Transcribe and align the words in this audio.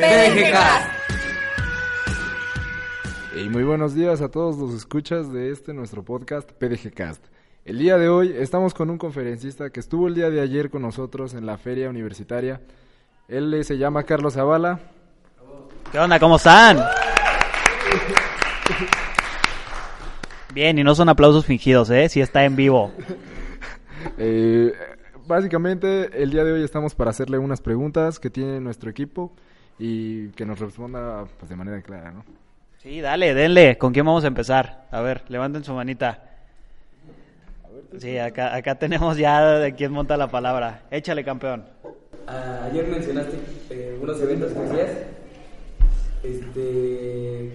PDGcast. 0.00 0.90
Y 3.36 3.50
muy 3.50 3.64
buenos 3.64 3.94
días 3.94 4.22
a 4.22 4.30
todos 4.30 4.56
los 4.56 4.72
escuchas 4.72 5.30
de 5.30 5.50
este 5.50 5.74
nuestro 5.74 6.02
podcast 6.02 6.50
PDGcast. 6.52 7.22
El 7.66 7.78
día 7.78 7.98
de 7.98 8.08
hoy 8.08 8.34
estamos 8.34 8.72
con 8.72 8.88
un 8.88 8.96
conferencista 8.96 9.68
que 9.68 9.78
estuvo 9.78 10.08
el 10.08 10.14
día 10.14 10.30
de 10.30 10.40
ayer 10.40 10.70
con 10.70 10.80
nosotros 10.80 11.34
en 11.34 11.44
la 11.44 11.58
feria 11.58 11.90
universitaria. 11.90 12.62
Él 13.28 13.62
se 13.62 13.76
llama 13.76 14.04
Carlos 14.04 14.32
Zavala. 14.32 14.80
¿Qué 15.92 15.98
onda? 15.98 16.18
¿Cómo 16.18 16.36
están? 16.36 16.78
Bien, 20.54 20.78
y 20.78 20.82
no 20.82 20.94
son 20.94 21.10
aplausos 21.10 21.44
fingidos, 21.44 21.90
¿eh? 21.90 22.08
Sí 22.08 22.22
está 22.22 22.44
en 22.44 22.56
vivo. 22.56 22.92
Eh, 24.16 24.72
básicamente, 25.26 26.22
el 26.22 26.30
día 26.30 26.42
de 26.42 26.52
hoy 26.52 26.64
estamos 26.64 26.94
para 26.94 27.10
hacerle 27.10 27.36
unas 27.36 27.60
preguntas 27.60 28.18
que 28.18 28.30
tiene 28.30 28.58
nuestro 28.58 28.88
equipo 28.88 29.34
y 29.80 30.28
que 30.32 30.44
nos 30.44 30.58
responda 30.58 31.24
pues, 31.38 31.48
de 31.48 31.56
manera 31.56 31.80
clara, 31.80 32.12
¿no? 32.12 32.22
Sí, 32.82 33.00
dale, 33.00 33.34
denle. 33.34 33.78
¿Con 33.78 33.92
quién 33.92 34.04
vamos 34.04 34.24
a 34.24 34.26
empezar? 34.26 34.86
A 34.90 35.00
ver, 35.00 35.24
levanten 35.28 35.64
su 35.64 35.72
manita. 35.72 36.22
Sí, 37.98 38.18
acá, 38.18 38.54
acá 38.54 38.74
tenemos 38.74 39.16
ya 39.16 39.58
de 39.58 39.74
quién 39.74 39.90
monta 39.90 40.18
la 40.18 40.28
palabra. 40.28 40.82
Échale, 40.90 41.24
campeón. 41.24 41.64
Ah, 42.26 42.68
ayer 42.70 42.86
mencionaste 42.86 43.38
eh, 43.70 43.98
unos 44.00 44.20
eventos 44.20 44.52
que 44.52 44.58
hacías. 44.60 44.90
Este, 46.22 47.52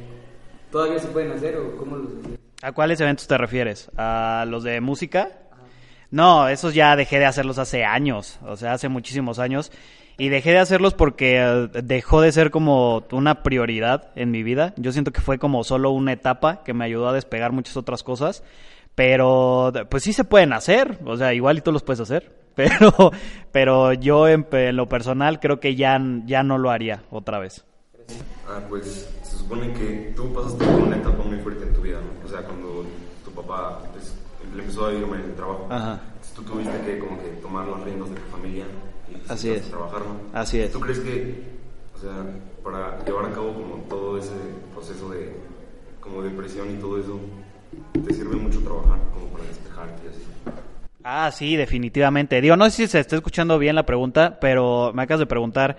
¿Todavía 0.71 0.99
se 0.99 1.07
pueden 1.07 1.31
hacer 1.31 1.57
o 1.57 1.77
cómo 1.77 1.95
los 1.97 2.11
hacías? 2.19 2.39
¿A 2.63 2.71
cuáles 2.71 2.99
eventos 2.99 3.27
te 3.27 3.37
refieres? 3.37 3.91
¿A 3.97 4.45
los 4.47 4.63
de 4.63 4.81
música? 4.81 5.29
No, 6.09 6.47
esos 6.47 6.73
ya 6.73 6.95
dejé 6.95 7.19
de 7.19 7.25
hacerlos 7.25 7.59
hace 7.59 7.83
años, 7.83 8.39
o 8.43 8.55
sea, 8.55 8.73
hace 8.73 8.89
muchísimos 8.89 9.37
años. 9.37 9.71
Y 10.17 10.29
dejé 10.29 10.51
de 10.51 10.59
hacerlos 10.59 10.93
porque 10.93 11.37
eh, 11.41 11.67
dejó 11.83 12.21
de 12.21 12.31
ser 12.31 12.51
como 12.51 13.03
una 13.11 13.43
prioridad 13.43 14.11
en 14.15 14.31
mi 14.31 14.43
vida. 14.43 14.73
Yo 14.77 14.91
siento 14.91 15.11
que 15.11 15.21
fue 15.21 15.37
como 15.39 15.63
solo 15.63 15.91
una 15.91 16.13
etapa 16.13 16.63
que 16.63 16.73
me 16.73 16.85
ayudó 16.85 17.09
a 17.09 17.13
despegar 17.13 17.51
muchas 17.51 17.75
otras 17.75 18.03
cosas. 18.03 18.43
Pero 18.95 19.73
pues 19.89 20.03
sí 20.03 20.13
se 20.13 20.23
pueden 20.23 20.53
hacer, 20.53 20.99
o 21.05 21.17
sea, 21.17 21.33
igual 21.33 21.57
y 21.57 21.61
tú 21.61 21.71
los 21.73 21.83
puedes 21.83 21.99
hacer. 21.99 22.33
Pero, 22.55 23.11
pero 23.51 23.91
yo 23.91 24.29
en, 24.29 24.47
en 24.53 24.77
lo 24.77 24.87
personal 24.87 25.41
creo 25.41 25.59
que 25.59 25.75
ya, 25.75 25.99
ya 26.25 26.41
no 26.41 26.57
lo 26.57 26.71
haría 26.71 27.03
otra 27.11 27.37
vez. 27.37 27.65
Ah, 28.47 28.61
pues 28.69 29.13
se 29.23 29.37
supone 29.37 29.73
que 29.73 30.13
tú 30.15 30.31
pasaste 30.33 30.63
por 30.63 30.83
una 30.83 30.95
etapa 30.95 31.21
muy 31.21 31.37
fuerte 31.39 31.65
en 31.65 31.73
tu 31.73 31.81
vida, 31.81 31.99
¿no? 31.99 32.25
O 32.25 32.29
sea, 32.29 32.43
cuando 32.43 32.85
tu 33.25 33.31
papá 33.31 33.81
pues, 33.91 34.15
empezó 34.57 34.87
a 34.87 34.93
ir 34.93 35.05
mal 35.05 35.19
en 35.19 35.31
el 35.31 35.35
trabajo, 35.35 35.67
Ajá. 35.69 35.99
entonces 36.05 36.33
tú 36.33 36.43
tuviste 36.43 36.79
que 36.85 36.99
como 36.99 37.19
que 37.21 37.27
tomar 37.41 37.67
las 37.67 37.83
riendas 37.83 38.09
de 38.11 38.15
tu 38.15 38.31
familia 38.31 38.63
y 39.11 39.31
Así 39.31 39.49
es. 39.49 39.67
a 39.67 39.69
trabajar, 39.69 40.01
¿no? 40.01 40.39
Así 40.39 40.59
es. 40.59 40.71
¿Tú 40.71 40.79
crees 40.79 40.99
que, 40.99 41.43
o 41.95 41.99
sea, 41.99 42.11
para 42.63 43.03
llevar 43.05 43.25
a 43.25 43.31
cabo 43.33 43.53
como 43.53 43.75
todo 43.89 44.17
ese 44.17 44.31
proceso 44.73 45.09
de 45.09 45.33
como 45.99 46.21
depresión 46.21 46.71
y 46.71 46.75
todo 46.79 46.99
eso, 46.99 47.19
te 48.05 48.13
sirve 48.13 48.35
mucho 48.35 48.59
trabajar 48.61 48.99
como 49.13 49.27
para 49.27 49.43
despejarte 49.45 50.01
y 50.05 50.09
así? 50.09 50.21
Ah, 51.03 51.31
sí, 51.31 51.55
definitivamente. 51.55 52.41
Digo, 52.41 52.55
no 52.55 52.65
sé 52.65 52.71
si 52.71 52.87
se 52.87 52.99
está 52.99 53.15
escuchando 53.15 53.59
bien 53.59 53.75
la 53.75 53.85
pregunta, 53.85 54.37
pero 54.39 54.91
me 54.93 55.03
acabas 55.03 55.19
de 55.19 55.25
preguntar 55.27 55.77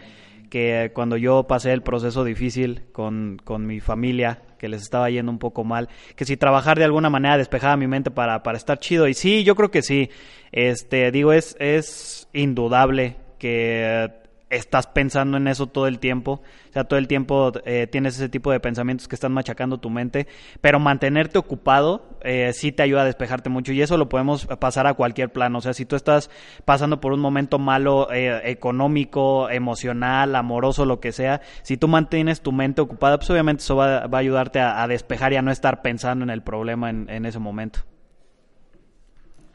que 0.50 0.90
cuando 0.94 1.16
yo 1.16 1.44
pasé 1.44 1.72
el 1.72 1.82
proceso 1.82 2.24
difícil 2.24 2.82
con, 2.92 3.38
con 3.44 3.66
mi 3.66 3.80
familia, 3.80 4.42
que 4.58 4.68
les 4.68 4.82
estaba 4.82 5.10
yendo 5.10 5.30
un 5.30 5.38
poco 5.38 5.64
mal, 5.64 5.88
que 6.14 6.24
si 6.24 6.36
trabajar 6.36 6.78
de 6.78 6.84
alguna 6.84 7.10
manera 7.10 7.38
despejaba 7.38 7.76
mi 7.76 7.86
mente 7.86 8.10
para, 8.10 8.42
para 8.42 8.58
estar 8.58 8.78
chido. 8.78 9.08
Y 9.08 9.14
sí, 9.14 9.44
yo 9.44 9.54
creo 9.54 9.70
que 9.70 9.82
sí. 9.82 10.10
Este, 10.52 11.10
digo, 11.10 11.32
es, 11.32 11.56
es 11.58 12.28
indudable 12.32 13.16
que 13.38 14.10
estás 14.48 14.86
pensando 14.86 15.36
en 15.36 15.48
eso 15.48 15.66
todo 15.66 15.86
el 15.86 15.98
tiempo. 15.98 16.42
O 16.70 16.72
sea, 16.72 16.84
todo 16.84 16.98
el 16.98 17.08
tiempo 17.08 17.52
eh, 17.64 17.86
tienes 17.86 18.14
ese 18.14 18.28
tipo 18.28 18.50
de 18.52 18.60
pensamientos 18.60 19.08
que 19.08 19.16
están 19.16 19.32
machacando 19.32 19.78
tu 19.78 19.90
mente. 19.90 20.26
Pero 20.60 20.78
mantenerte 20.78 21.38
ocupado 21.38 22.18
eh, 22.22 22.52
sí 22.52 22.72
te 22.72 22.82
ayuda 22.82 23.02
a 23.02 23.04
despejarte 23.04 23.48
mucho. 23.48 23.72
Y 23.72 23.82
eso 23.82 23.96
lo 23.96 24.08
podemos 24.08 24.46
pasar 24.46 24.86
a 24.86 24.94
cualquier 24.94 25.32
plano. 25.32 25.58
O 25.58 25.60
sea, 25.60 25.74
si 25.74 25.84
tú 25.84 25.96
estás 25.96 26.30
pasando 26.64 27.00
por 27.00 27.12
un 27.12 27.20
momento 27.20 27.58
malo, 27.58 28.08
eh, 28.12 28.50
económico, 28.50 29.50
emocional, 29.50 30.36
amoroso, 30.36 30.84
lo 30.84 31.00
que 31.00 31.12
sea, 31.12 31.40
si 31.62 31.76
tú 31.76 31.88
mantienes 31.88 32.40
tu 32.40 32.52
mente 32.52 32.80
ocupada, 32.80 33.18
pues 33.18 33.30
obviamente 33.30 33.62
eso 33.62 33.76
va, 33.76 34.06
va 34.06 34.18
a 34.18 34.20
ayudarte 34.20 34.60
a, 34.60 34.82
a, 34.82 34.88
despejar 34.88 35.32
y 35.32 35.36
a 35.36 35.42
no 35.42 35.50
estar 35.50 35.82
pensando 35.82 36.24
en 36.24 36.30
el 36.30 36.42
problema 36.42 36.90
en, 36.90 37.08
en 37.10 37.26
ese 37.26 37.38
momento. 37.38 37.80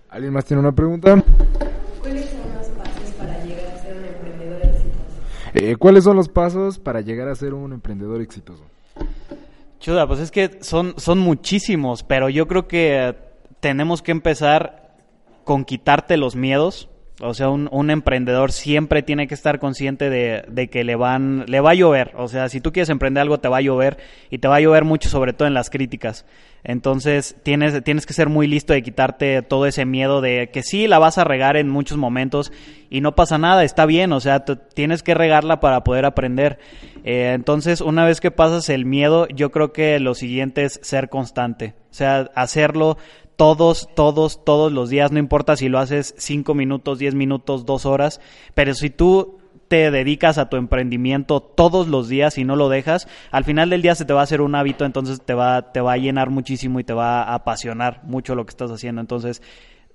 ¿Alguien 0.10 0.34
más 0.34 0.44
tiene 0.44 0.60
una 0.60 0.74
pregunta? 0.74 1.24
Eh, 5.54 5.76
¿Cuáles 5.76 6.04
son 6.04 6.16
los 6.16 6.30
pasos 6.30 6.80
para 6.80 7.02
llegar 7.02 7.28
a 7.28 7.36
ser 7.36 7.54
un 7.54 7.74
emprendedor 7.74 8.22
exitoso? 8.22 8.64
Chuda, 9.80 10.08
pues 10.08 10.20
es 10.20 10.32
que 10.32 10.60
son, 10.62 10.94
son 10.98 11.20
muchísimos, 11.20 12.04
pero 12.04 12.30
yo 12.30 12.48
creo 12.48 12.68
que 12.68 13.16
tenemos 13.60 14.02
que 14.02 14.12
empezar 14.12 14.96
con 15.44 15.66
quitarte 15.66 16.18
los 16.18 16.36
miedos. 16.36 16.90
O 17.22 17.34
sea, 17.34 17.50
un, 17.50 17.70
un 17.72 17.90
emprendedor 17.92 18.52
siempre 18.52 19.04
tiene 19.04 19.28
que 19.28 19.36
estar 19.36 19.60
consciente 19.60 20.10
de, 20.10 20.44
de, 20.48 20.70
que 20.70 20.84
le 20.84 20.96
van, 20.96 21.46
le 21.48 21.60
va 21.60 21.72
a 21.72 21.76
llover. 21.76 22.14
O 22.18 22.28
sea, 22.28 22.50
si 22.50 22.62
tú 22.62 22.72
quieres 22.72 22.90
emprender 22.90 23.22
algo, 23.22 23.40
te 23.40 23.48
va 23.48 23.58
a 23.58 23.62
llover 23.62 23.98
y 24.30 24.40
te 24.40 24.48
va 24.48 24.56
a 24.56 24.62
llover 24.62 24.86
mucho, 24.86 25.10
sobre 25.10 25.34
todo 25.34 25.48
en 25.48 25.54
las 25.54 25.70
críticas. 25.70 26.26
Entonces, 26.64 27.36
tienes, 27.44 27.84
tienes 27.84 28.06
que 28.06 28.14
ser 28.14 28.30
muy 28.30 28.48
listo 28.48 28.74
de 28.74 28.84
quitarte 28.84 29.42
todo 29.42 29.66
ese 29.66 29.86
miedo 29.86 30.22
de 30.22 30.50
que 30.52 30.62
sí, 30.62 30.88
la 30.88 31.00
vas 31.00 31.18
a 31.18 31.24
regar 31.24 31.58
en 31.58 31.70
muchos 31.70 31.98
momentos 31.98 32.52
y 32.90 33.02
no 33.02 33.16
pasa 33.16 33.38
nada, 33.38 33.64
está 33.64 33.86
bien. 33.86 34.14
O 34.14 34.20
sea, 34.20 34.46
tienes 34.46 35.02
que 35.02 35.14
regarla 35.14 35.60
para 35.60 35.84
poder 35.84 36.06
aprender. 36.06 36.60
Eh, 37.04 37.32
entonces, 37.34 37.82
una 37.82 38.06
vez 38.06 38.22
que 38.22 38.32
pasas 38.32 38.70
el 38.70 38.86
miedo, 38.86 39.28
yo 39.30 39.52
creo 39.52 39.74
que 39.74 40.00
lo 40.00 40.14
siguiente 40.14 40.64
es 40.64 40.80
ser 40.84 41.10
constante. 41.10 41.74
O 41.90 41.94
sea, 41.94 42.30
hacerlo 42.36 42.98
todos, 43.36 43.90
todos, 43.96 44.44
todos 44.44 44.72
los 44.72 44.90
días, 44.90 45.12
no 45.12 45.20
importa 45.20 45.56
si 45.56 45.70
lo 45.70 45.80
haces 45.80 46.14
cinco 46.18 46.54
minutos, 46.54 47.00
diez 47.00 47.16
minutos, 47.16 47.66
dos 47.66 47.86
horas, 47.86 48.22
pero 48.54 48.74
si 48.74 48.90
tú 48.90 49.40
te 49.68 49.90
dedicas 49.90 50.38
a 50.38 50.50
tu 50.50 50.58
emprendimiento 50.58 51.40
todos 51.40 51.88
los 51.88 52.10
días 52.10 52.38
y 52.38 52.44
no 52.44 52.58
lo 52.58 52.68
dejas, 52.68 53.08
al 53.32 53.46
final 53.46 53.70
del 53.70 53.82
día 53.82 53.96
se 53.96 54.04
te 54.04 54.12
va 54.12 54.20
a 54.20 54.24
hacer 54.24 54.42
un 54.42 54.54
hábito, 54.54 54.84
entonces 54.84 55.22
te 55.22 55.34
va, 55.34 55.72
te 55.72 55.80
va 55.80 55.94
a 55.94 55.98
llenar 55.98 56.30
muchísimo 56.30 56.82
y 56.82 56.84
te 56.84 56.92
va 56.92 57.24
a 57.24 57.36
apasionar 57.36 58.02
mucho 58.04 58.36
lo 58.36 58.46
que 58.46 58.50
estás 58.50 58.70
haciendo. 58.70 59.00
Entonces, 59.00 59.42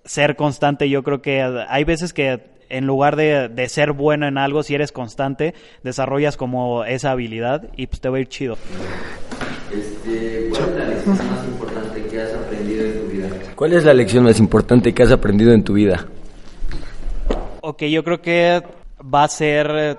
ser 0.03 0.35
constante, 0.35 0.89
yo 0.89 1.03
creo 1.03 1.21
que 1.21 1.43
hay 1.43 1.85
veces 1.85 2.15
que 2.15 2.57
en 2.71 2.87
lugar 2.87 3.17
de, 3.17 3.51
de 3.51 3.69
ser 3.69 3.93
bueno 3.93 4.27
en 4.27 4.39
algo, 4.39 4.63
si 4.63 4.75
eres 4.75 4.93
constante, 4.93 5.53
desarrollas 5.83 6.39
como 6.39 6.85
esa 6.85 7.11
habilidad 7.11 7.69
y 7.77 7.87
pues 7.87 8.01
te 8.01 8.09
va 8.09 8.17
a 8.17 8.21
ir 8.21 8.29
chido. 8.29 8.57
Este, 9.71 10.49
¿Cuál 10.51 10.71
es 10.71 10.77
la 10.77 10.85
lección 10.87 11.17
más 11.17 11.45
importante 11.47 12.03
que 12.07 12.23
has 12.23 12.33
aprendido 12.33 12.87
en? 12.87 12.96
¿Cuál 13.57 13.73
es 13.73 13.85
la 13.85 13.95
lección 13.95 14.25
más 14.25 14.39
importante 14.39 14.93
que 14.93 15.03
has 15.03 15.11
aprendido 15.11 15.53
en 15.53 15.65
tu 15.65 15.73
vida? 15.73 16.07
Ok, 17.63 17.85
yo 17.85 18.05
creo 18.05 18.21
que 18.21 18.63
va 19.03 19.25
a 19.25 19.29
ser 19.29 19.99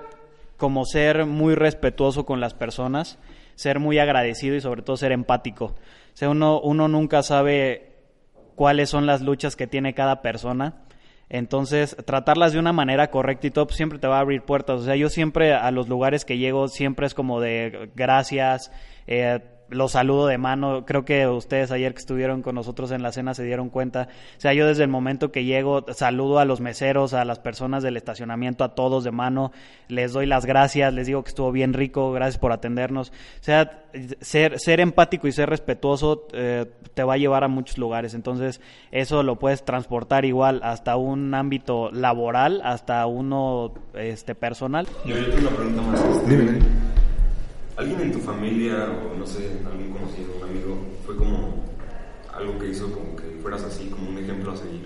como 0.56 0.84
ser 0.84 1.26
muy 1.26 1.56
respetuoso 1.56 2.24
con 2.24 2.40
las 2.40 2.54
personas, 2.54 3.18
ser 3.56 3.80
muy 3.80 3.98
agradecido 3.98 4.54
y 4.54 4.60
sobre 4.60 4.82
todo 4.82 4.96
ser 4.96 5.10
empático. 5.10 5.64
O 5.64 5.74
sea, 6.14 6.30
uno, 6.30 6.60
uno 6.60 6.86
nunca 6.86 7.24
sabe 7.24 7.96
cuáles 8.54 8.90
son 8.90 9.06
las 9.06 9.22
luchas 9.22 9.56
que 9.56 9.66
tiene 9.66 9.92
cada 9.92 10.22
persona. 10.22 10.84
Entonces, 11.28 11.96
tratarlas 12.06 12.52
de 12.52 12.60
una 12.60 12.72
manera 12.72 13.10
correcta 13.10 13.48
y 13.48 13.50
todo 13.50 13.68
siempre 13.70 13.98
te 13.98 14.06
va 14.06 14.18
a 14.18 14.20
abrir 14.20 14.42
puertas. 14.42 14.82
O 14.82 14.84
sea, 14.84 14.94
yo 14.94 15.08
siempre 15.08 15.52
a 15.52 15.72
los 15.72 15.88
lugares 15.88 16.24
que 16.24 16.38
llego 16.38 16.68
siempre 16.68 17.06
es 17.06 17.14
como 17.14 17.40
de 17.40 17.90
gracias, 17.96 18.70
eh, 19.08 19.40
los 19.70 19.92
saludo 19.92 20.26
de 20.26 20.38
mano. 20.38 20.84
Creo 20.86 21.04
que 21.04 21.26
ustedes 21.26 21.70
ayer 21.70 21.92
que 21.92 22.00
estuvieron 22.00 22.42
con 22.42 22.54
nosotros 22.54 22.90
en 22.90 23.02
la 23.02 23.12
cena 23.12 23.34
se 23.34 23.44
dieron 23.44 23.68
cuenta. 23.68 24.08
O 24.36 24.40
sea, 24.40 24.52
yo 24.54 24.66
desde 24.66 24.82
el 24.82 24.88
momento 24.88 25.30
que 25.30 25.44
llego 25.44 25.84
saludo 25.92 26.38
a 26.38 26.44
los 26.44 26.60
meseros, 26.60 27.14
a 27.14 27.24
las 27.24 27.38
personas 27.38 27.82
del 27.82 27.96
estacionamiento, 27.96 28.64
a 28.64 28.74
todos 28.74 29.04
de 29.04 29.10
mano. 29.10 29.52
Les 29.88 30.12
doy 30.12 30.26
las 30.26 30.46
gracias, 30.46 30.92
les 30.92 31.06
digo 31.06 31.22
que 31.22 31.28
estuvo 31.28 31.52
bien 31.52 31.72
rico, 31.72 32.12
gracias 32.12 32.38
por 32.38 32.52
atendernos. 32.52 33.10
O 33.10 33.44
sea, 33.44 33.84
ser, 34.20 34.58
ser 34.58 34.80
empático 34.80 35.28
y 35.28 35.32
ser 35.32 35.48
respetuoso 35.48 36.26
eh, 36.32 36.66
te 36.94 37.02
va 37.04 37.14
a 37.14 37.18
llevar 37.18 37.44
a 37.44 37.48
muchos 37.48 37.78
lugares. 37.78 38.14
Entonces, 38.14 38.60
eso 38.90 39.22
lo 39.22 39.38
puedes 39.38 39.64
transportar 39.64 40.24
igual 40.24 40.60
hasta 40.62 40.96
un 40.96 41.34
ámbito 41.34 41.90
laboral, 41.90 42.60
hasta 42.64 43.04
uno 43.06 43.74
este, 43.94 44.34
personal. 44.34 44.86
Yo, 45.04 45.16
yo 45.16 45.30
tengo 45.30 45.48
una 45.48 45.56
pregunta 45.56 45.82
más. 45.82 46.28
Dime, 46.28 46.44
dime. 46.44 46.87
¿Alguien 47.78 48.00
en 48.00 48.12
tu 48.12 48.18
familia 48.18 48.88
o 48.90 49.16
no 49.16 49.24
sé, 49.24 49.52
algún 49.64 49.90
conocido, 49.92 50.34
un 50.36 50.42
amigo, 50.42 50.84
fue 51.06 51.16
como 51.16 51.64
algo 52.34 52.58
que 52.58 52.70
hizo 52.70 52.90
como 52.92 53.14
que 53.14 53.22
fueras 53.40 53.62
así, 53.62 53.86
como 53.86 54.10
un 54.10 54.18
ejemplo 54.18 54.50
a 54.50 54.56
seguir? 54.56 54.82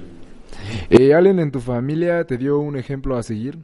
Eh, 0.91 1.15
¿Alguien 1.15 1.41
en 1.41 1.51
tu 1.51 1.61
familia 1.61 2.23
te 2.25 2.37
dio 2.37 2.59
un 2.59 2.77
ejemplo 2.77 3.17
a 3.17 3.23
seguir? 3.23 3.57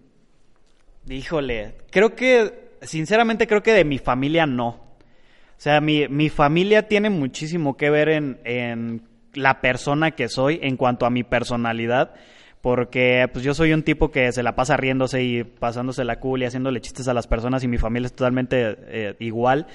Híjole, 1.07 1.75
creo 1.91 2.15
que, 2.15 2.71
sinceramente 2.81 3.47
creo 3.47 3.63
que 3.63 3.75
de 3.75 3.85
mi 3.85 3.99
familia 3.99 4.47
no. 4.47 4.69
O 4.69 5.61
sea, 5.61 5.83
mi, 5.83 6.09
mi 6.09 6.31
familia 6.31 6.89
tiene 6.89 7.11
muchísimo 7.11 7.77
que 7.77 7.91
ver 7.91 8.09
en, 8.09 8.41
en 8.45 9.03
la 9.35 9.61
persona 9.61 10.13
que 10.13 10.31
soy 10.31 10.59
en 10.63 10.79
cuanto 10.79 11.05
a 11.05 11.11
mi 11.11 11.23
personalidad. 11.23 12.15
Porque 12.61 13.29
pues 13.33 13.45
yo 13.45 13.55
soy 13.55 13.73
un 13.73 13.83
tipo 13.83 14.11
que 14.11 14.33
se 14.33 14.43
la 14.43 14.57
pasa 14.57 14.77
riéndose 14.77 15.23
y 15.23 15.45
pasándose 15.45 16.05
la 16.05 16.19
cool 16.19 16.43
y 16.43 16.47
haciéndole 16.47 16.81
chistes 16.81 17.07
a 17.09 17.15
las 17.15 17.27
personas 17.27 17.63
y 17.63 17.69
mi 17.69 17.79
familia 17.79 18.07
es 18.07 18.13
totalmente 18.13 18.77
eh, 18.89 19.17
igual. 19.21 19.67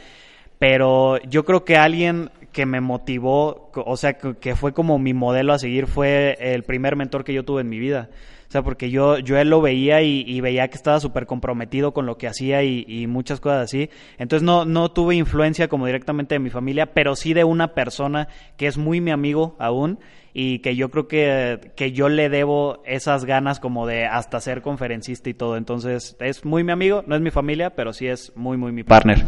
Pero 0.59 1.17
yo 1.23 1.45
creo 1.45 1.63
que 1.65 1.77
alguien 1.77 2.29
que 2.53 2.65
me 2.65 2.79
motivó, 2.79 3.71
o 3.73 3.97
sea, 3.97 4.13
que 4.13 4.37
que 4.37 4.55
fue 4.55 4.73
como 4.73 4.97
mi 4.99 5.13
modelo 5.13 5.51
a 5.51 5.59
seguir, 5.59 5.87
fue 5.87 6.37
el 6.39 6.63
primer 6.63 6.95
mentor 6.95 7.25
que 7.25 7.33
yo 7.33 7.43
tuve 7.43 7.61
en 7.61 7.69
mi 7.69 7.79
vida. 7.79 8.09
O 8.47 8.51
sea, 8.53 8.61
porque 8.61 8.91
yo, 8.91 9.17
yo 9.17 9.39
él 9.39 9.49
lo 9.49 9.61
veía 9.61 10.03
y, 10.03 10.23
y 10.27 10.39
veía 10.39 10.67
que 10.67 10.77
estaba 10.77 10.99
súper 10.99 11.25
comprometido 11.25 11.91
con 11.91 12.05
lo 12.05 12.19
que 12.19 12.27
hacía 12.27 12.63
y, 12.63 12.85
y 12.87 13.07
muchas 13.07 13.39
cosas 13.39 13.63
así. 13.63 13.89
Entonces 14.19 14.45
no, 14.45 14.63
no 14.63 14.91
tuve 14.91 15.15
influencia 15.15 15.67
como 15.67 15.87
directamente 15.87 16.35
de 16.35 16.39
mi 16.39 16.51
familia, 16.51 16.93
pero 16.93 17.15
sí 17.15 17.33
de 17.33 17.43
una 17.43 17.73
persona 17.73 18.27
que 18.55 18.67
es 18.67 18.77
muy 18.77 19.01
mi 19.01 19.09
amigo 19.09 19.55
aún 19.57 19.97
y 20.33 20.59
que 20.59 20.75
yo 20.75 20.89
creo 20.89 21.07
que, 21.07 21.71
que 21.75 21.91
yo 21.91 22.09
le 22.09 22.27
debo 22.29 22.81
esas 22.85 23.25
ganas 23.25 23.59
como 23.59 23.85
de 23.85 24.05
hasta 24.05 24.39
ser 24.39 24.61
conferencista 24.61 25.29
y 25.29 25.33
todo. 25.33 25.57
Entonces 25.57 26.15
es 26.19 26.43
muy 26.43 26.63
mi 26.63 26.71
amigo, 26.71 27.03
no 27.05 27.15
es 27.15 27.21
mi 27.21 27.29
familia, 27.31 27.71
pero 27.71 27.93
sí 27.93 28.07
es 28.07 28.31
muy, 28.35 28.57
muy 28.57 28.71
mi 28.71 28.83
partner. 28.83 29.23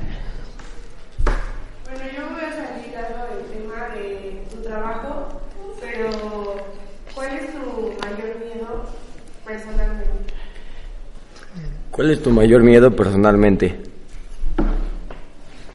Bueno, 1.83 1.99
yo 2.15 2.29
voy 2.31 2.43
a 2.43 2.51
salir 2.51 2.97
algo 2.97 3.35
del 3.35 3.45
tema 3.51 3.89
de 3.89 4.43
tu 4.49 4.61
trabajo, 4.63 5.41
pero 5.79 6.09
¿cuál 7.13 7.33
es 7.37 7.53
tu 7.53 7.93
mayor 8.01 8.39
miedo 8.39 8.89
personalmente? 9.45 10.33
¿Cuál 11.95 12.11
es 12.11 12.21
tu 12.21 12.29
mayor 12.29 12.61
miedo 12.61 12.93
personalmente? 12.93 13.79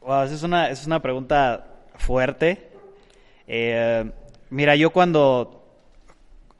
Wow, 0.01 0.21
es 0.25 0.43
una, 0.43 0.69
es 0.69 0.85
una 0.85 1.01
pregunta 1.01 1.65
fuerte. 1.95 2.69
Eh, 3.47 4.07
mira, 4.51 4.75
yo 4.75 4.91
cuando, 4.91 5.65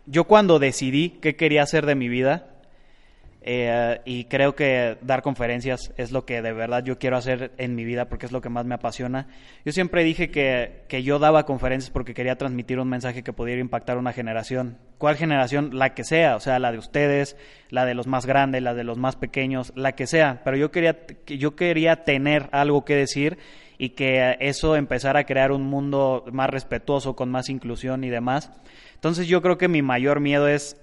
yo 0.08 0.24
cuando 0.24 0.58
decidí 0.58 1.12
qué 1.22 1.36
quería 1.36 1.62
hacer 1.62 1.86
de 1.86 1.94
mi 1.94 2.10
vida, 2.10 2.51
eh, 3.44 4.02
y 4.06 4.26
creo 4.26 4.54
que 4.56 4.98
dar 5.02 5.24
conferencias 5.24 5.92
es 5.98 6.12
lo 6.12 6.26
que 6.26 6.44
de 6.44 6.54
verdad 6.54 6.84
yo 6.84 7.00
quiero 7.00 7.18
hacer 7.18 7.52
en 7.58 7.74
mi 7.74 7.84
vida 7.84 8.06
porque 8.06 8.28
es 8.28 8.32
lo 8.32 8.40
que 8.40 8.50
más 8.50 8.66
me 8.66 8.76
apasiona. 8.76 9.28
Yo 9.66 9.72
siempre 9.72 10.04
dije 10.04 10.30
que, 10.30 10.84
que 10.88 11.02
yo 11.02 11.18
daba 11.18 11.46
conferencias 11.48 11.90
porque 11.90 12.14
quería 12.14 12.36
transmitir 12.36 12.80
un 12.80 12.88
mensaje 12.88 13.24
que 13.24 13.34
pudiera 13.34 13.60
impactar 13.60 13.98
una 13.98 14.14
generación. 14.14 14.78
¿Cuál 15.00 15.16
generación? 15.16 15.72
La 15.74 15.96
que 15.96 16.04
sea, 16.04 16.36
o 16.36 16.40
sea, 16.40 16.60
la 16.60 16.72
de 16.72 16.78
ustedes, 16.78 17.36
la 17.70 17.86
de 17.86 17.96
los 17.96 18.06
más 18.06 18.28
grandes, 18.28 18.62
la 18.62 18.76
de 18.76 18.84
los 18.84 19.00
más 19.00 19.16
pequeños, 19.16 19.74
la 19.76 19.94
que 19.94 20.06
sea. 20.06 20.42
Pero 20.44 20.56
yo 20.56 20.70
quería, 20.70 21.06
que 21.08 21.40
yo 21.40 21.56
quería 21.56 22.04
tener 22.04 22.48
algo 22.52 22.86
que 22.86 22.96
decir 22.96 23.40
y 23.80 23.90
que 23.90 24.38
eso 24.40 24.76
empezara 24.76 25.22
a 25.22 25.24
crear 25.24 25.52
un 25.52 25.64
mundo 25.64 26.26
más 26.32 26.52
respetuoso, 26.52 27.16
con 27.16 27.32
más 27.32 27.50
inclusión 27.50 28.04
y 28.04 28.12
demás. 28.12 28.52
Entonces 28.94 29.28
yo 29.28 29.42
creo 29.42 29.58
que 29.58 29.68
mi 29.68 29.82
mayor 29.82 30.20
miedo 30.20 30.48
es 30.48 30.80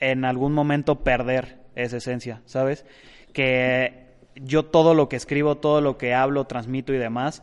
en 0.00 0.26
algún 0.26 0.52
momento 0.52 1.02
perder 1.02 1.63
esa 1.74 1.96
esencia, 1.96 2.42
¿sabes? 2.46 2.84
Que 3.32 4.04
yo 4.36 4.64
todo 4.64 4.94
lo 4.94 5.08
que 5.08 5.16
escribo, 5.16 5.56
todo 5.56 5.80
lo 5.80 5.98
que 5.98 6.14
hablo, 6.14 6.46
transmito 6.46 6.92
y 6.92 6.98
demás, 6.98 7.42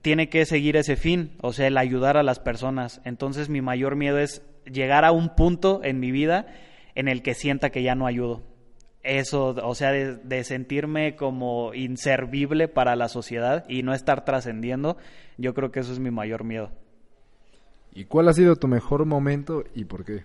tiene 0.00 0.28
que 0.28 0.44
seguir 0.44 0.76
ese 0.76 0.96
fin, 0.96 1.32
o 1.40 1.52
sea, 1.52 1.66
el 1.66 1.78
ayudar 1.78 2.16
a 2.16 2.22
las 2.22 2.38
personas. 2.38 3.00
Entonces 3.04 3.48
mi 3.48 3.60
mayor 3.60 3.96
miedo 3.96 4.18
es 4.18 4.42
llegar 4.64 5.04
a 5.04 5.12
un 5.12 5.34
punto 5.34 5.80
en 5.82 6.00
mi 6.00 6.10
vida 6.10 6.46
en 6.94 7.08
el 7.08 7.22
que 7.22 7.34
sienta 7.34 7.70
que 7.70 7.82
ya 7.82 7.94
no 7.94 8.06
ayudo. 8.06 8.42
Eso, 9.02 9.48
o 9.48 9.74
sea, 9.74 9.90
de, 9.90 10.16
de 10.16 10.44
sentirme 10.44 11.16
como 11.16 11.74
inservible 11.74 12.68
para 12.68 12.94
la 12.94 13.08
sociedad 13.08 13.64
y 13.68 13.82
no 13.82 13.94
estar 13.94 14.24
trascendiendo, 14.24 14.96
yo 15.38 15.54
creo 15.54 15.72
que 15.72 15.80
eso 15.80 15.92
es 15.92 15.98
mi 15.98 16.12
mayor 16.12 16.44
miedo. 16.44 16.70
¿Y 17.94 18.04
cuál 18.04 18.28
ha 18.28 18.32
sido 18.32 18.56
tu 18.56 18.68
mejor 18.68 19.04
momento 19.04 19.64
y 19.74 19.84
por 19.84 20.04
qué? 20.04 20.24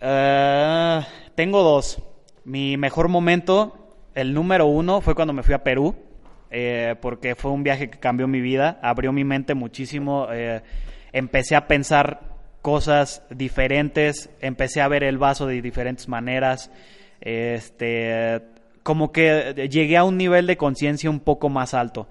Eh, 0.00 1.00
tengo 1.34 1.62
dos. 1.62 2.02
Mi 2.44 2.76
mejor 2.76 3.08
momento, 3.08 3.94
el 4.14 4.32
número 4.32 4.66
uno, 4.66 5.00
fue 5.00 5.14
cuando 5.14 5.34
me 5.34 5.42
fui 5.42 5.54
a 5.54 5.62
Perú, 5.62 5.94
eh, 6.50 6.96
porque 7.00 7.34
fue 7.34 7.50
un 7.50 7.62
viaje 7.62 7.90
que 7.90 7.98
cambió 7.98 8.26
mi 8.26 8.40
vida, 8.40 8.78
abrió 8.82 9.12
mi 9.12 9.24
mente 9.24 9.54
muchísimo. 9.54 10.28
eh, 10.32 10.62
empecé 11.12 11.56
a 11.56 11.66
pensar 11.66 12.20
cosas 12.62 13.22
diferentes, 13.30 14.30
empecé 14.40 14.80
a 14.80 14.88
ver 14.88 15.04
el 15.04 15.18
vaso 15.18 15.46
de 15.46 15.60
diferentes 15.60 16.08
maneras. 16.08 16.70
Este, 17.20 18.42
como 18.82 19.12
que 19.12 19.68
llegué 19.70 19.96
a 19.96 20.04
un 20.04 20.16
nivel 20.16 20.46
de 20.46 20.56
conciencia 20.56 21.10
un 21.10 21.20
poco 21.20 21.48
más 21.48 21.74
alto. 21.74 22.08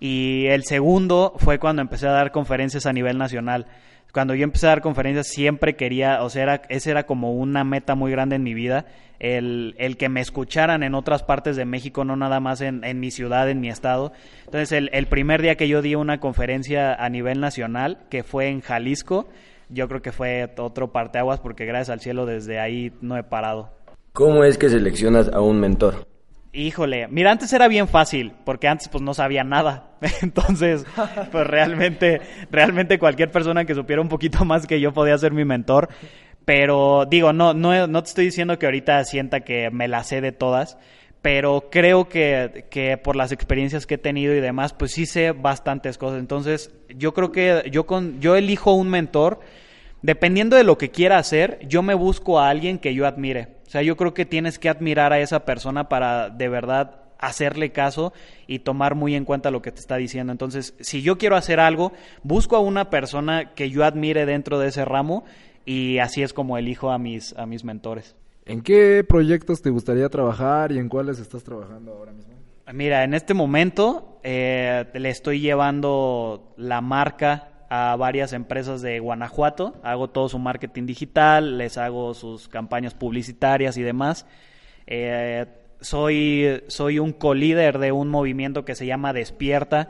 Y 0.00 0.46
el 0.46 0.64
segundo 0.64 1.34
fue 1.36 1.58
cuando 1.58 1.82
empecé 1.82 2.08
a 2.08 2.12
dar 2.12 2.32
conferencias 2.32 2.86
a 2.86 2.92
nivel 2.92 3.18
nacional. 3.18 3.66
Cuando 4.12 4.34
yo 4.34 4.44
empecé 4.44 4.66
a 4.66 4.70
dar 4.70 4.82
conferencias 4.82 5.28
siempre 5.28 5.74
quería, 5.74 6.22
o 6.22 6.28
sea, 6.28 6.42
era, 6.42 6.62
esa 6.68 6.90
era 6.90 7.04
como 7.04 7.32
una 7.32 7.64
meta 7.64 7.94
muy 7.94 8.10
grande 8.10 8.36
en 8.36 8.42
mi 8.42 8.52
vida, 8.52 8.84
el, 9.18 9.74
el 9.78 9.96
que 9.96 10.08
me 10.08 10.20
escucharan 10.20 10.82
en 10.82 10.94
otras 10.94 11.22
partes 11.22 11.56
de 11.56 11.64
México, 11.64 12.04
no 12.04 12.16
nada 12.16 12.38
más 12.38 12.60
en, 12.60 12.84
en 12.84 13.00
mi 13.00 13.10
ciudad, 13.10 13.48
en 13.48 13.60
mi 13.60 13.70
estado. 13.70 14.12
Entonces, 14.44 14.72
el, 14.72 14.90
el 14.92 15.06
primer 15.06 15.40
día 15.40 15.54
que 15.54 15.68
yo 15.68 15.80
di 15.80 15.94
una 15.94 16.20
conferencia 16.20 16.94
a 16.94 17.08
nivel 17.08 17.40
nacional, 17.40 18.00
que 18.10 18.22
fue 18.22 18.48
en 18.48 18.60
Jalisco, 18.60 19.28
yo 19.70 19.88
creo 19.88 20.02
que 20.02 20.12
fue 20.12 20.52
otro 20.58 20.92
parteaguas 20.92 21.40
porque 21.40 21.64
gracias 21.64 21.90
al 21.90 22.00
cielo 22.00 22.26
desde 22.26 22.60
ahí 22.60 22.92
no 23.00 23.16
he 23.16 23.22
parado. 23.22 23.70
¿Cómo 24.12 24.44
es 24.44 24.58
que 24.58 24.68
seleccionas 24.68 25.28
a 25.32 25.40
un 25.40 25.58
mentor? 25.58 26.06
Híjole, 26.54 27.08
mira, 27.08 27.30
antes 27.30 27.50
era 27.54 27.66
bien 27.66 27.88
fácil, 27.88 28.34
porque 28.44 28.68
antes 28.68 28.88
pues 28.88 29.02
no 29.02 29.14
sabía 29.14 29.42
nada. 29.42 29.92
Entonces, 30.22 30.84
pues 31.30 31.46
realmente, 31.46 32.20
realmente 32.50 32.98
cualquier 32.98 33.30
persona 33.30 33.64
que 33.64 33.74
supiera 33.74 34.02
un 34.02 34.10
poquito 34.10 34.44
más 34.44 34.66
que 34.66 34.78
yo 34.78 34.92
podía 34.92 35.16
ser 35.16 35.32
mi 35.32 35.46
mentor. 35.46 35.88
Pero 36.44 37.06
digo, 37.06 37.32
no, 37.32 37.54
no, 37.54 37.86
no 37.86 38.02
te 38.02 38.08
estoy 38.08 38.26
diciendo 38.26 38.58
que 38.58 38.66
ahorita 38.66 39.02
sienta 39.04 39.40
que 39.40 39.70
me 39.70 39.88
la 39.88 40.04
sé 40.04 40.20
de 40.20 40.32
todas, 40.32 40.76
pero 41.22 41.68
creo 41.70 42.08
que, 42.08 42.66
que 42.70 42.98
por 42.98 43.16
las 43.16 43.32
experiencias 43.32 43.86
que 43.86 43.94
he 43.94 43.98
tenido 43.98 44.34
y 44.34 44.40
demás, 44.40 44.74
pues 44.74 44.92
sí 44.92 45.06
sé 45.06 45.32
bastantes 45.32 45.96
cosas. 45.96 46.18
Entonces, 46.18 46.74
yo 46.94 47.14
creo 47.14 47.32
que 47.32 47.70
yo 47.70 47.86
con, 47.86 48.20
yo 48.20 48.36
elijo 48.36 48.74
un 48.74 48.90
mentor, 48.90 49.40
dependiendo 50.02 50.56
de 50.56 50.64
lo 50.64 50.78
que 50.78 50.90
quiera 50.90 51.18
hacer, 51.18 51.58
yo 51.66 51.82
me 51.82 51.94
busco 51.94 52.38
a 52.38 52.48
alguien 52.48 52.78
que 52.78 52.94
yo 52.94 53.06
admire. 53.06 53.56
O 53.66 53.70
sea, 53.70 53.82
yo 53.82 53.96
creo 53.96 54.12
que 54.12 54.26
tienes 54.26 54.58
que 54.58 54.68
admirar 54.68 55.12
a 55.12 55.20
esa 55.20 55.44
persona 55.44 55.88
para 55.88 56.28
de 56.28 56.48
verdad 56.48 57.02
hacerle 57.18 57.70
caso 57.70 58.12
y 58.46 58.58
tomar 58.58 58.96
muy 58.96 59.14
en 59.14 59.24
cuenta 59.24 59.50
lo 59.50 59.62
que 59.62 59.70
te 59.70 59.80
está 59.80 59.96
diciendo. 59.96 60.32
Entonces, 60.32 60.74
si 60.80 61.02
yo 61.02 61.16
quiero 61.16 61.36
hacer 61.36 61.60
algo, 61.60 61.92
busco 62.22 62.56
a 62.56 62.60
una 62.60 62.90
persona 62.90 63.54
que 63.54 63.70
yo 63.70 63.84
admire 63.84 64.26
dentro 64.26 64.58
de 64.58 64.68
ese 64.68 64.84
ramo 64.84 65.24
y 65.64 65.98
así 65.98 66.22
es 66.22 66.32
como 66.32 66.58
elijo 66.58 66.90
a 66.90 66.98
mis, 66.98 67.32
a 67.38 67.46
mis 67.46 67.64
mentores. 67.64 68.16
¿En 68.44 68.60
qué 68.60 69.04
proyectos 69.08 69.62
te 69.62 69.70
gustaría 69.70 70.08
trabajar 70.08 70.72
y 70.72 70.78
en 70.78 70.88
cuáles 70.88 71.20
estás 71.20 71.44
trabajando 71.44 71.92
ahora 71.92 72.12
mismo? 72.12 72.34
Mira, 72.72 73.04
en 73.04 73.14
este 73.14 73.34
momento 73.34 74.18
eh, 74.24 74.84
le 74.94 75.08
estoy 75.08 75.40
llevando 75.40 76.54
la 76.56 76.80
marca 76.80 77.51
a 77.74 77.96
varias 77.96 78.34
empresas 78.34 78.82
de 78.82 78.98
Guanajuato. 78.98 79.72
Hago 79.82 80.10
todo 80.10 80.28
su 80.28 80.38
marketing 80.38 80.84
digital, 80.84 81.56
les 81.56 81.78
hago 81.78 82.12
sus 82.12 82.46
campañas 82.46 82.92
publicitarias 82.92 83.78
y 83.78 83.82
demás. 83.82 84.26
Eh, 84.86 85.46
soy, 85.80 86.64
soy 86.66 86.98
un 86.98 87.14
co-líder 87.14 87.78
de 87.78 87.90
un 87.90 88.10
movimiento 88.10 88.66
que 88.66 88.74
se 88.74 88.84
llama 88.84 89.14
Despierta 89.14 89.88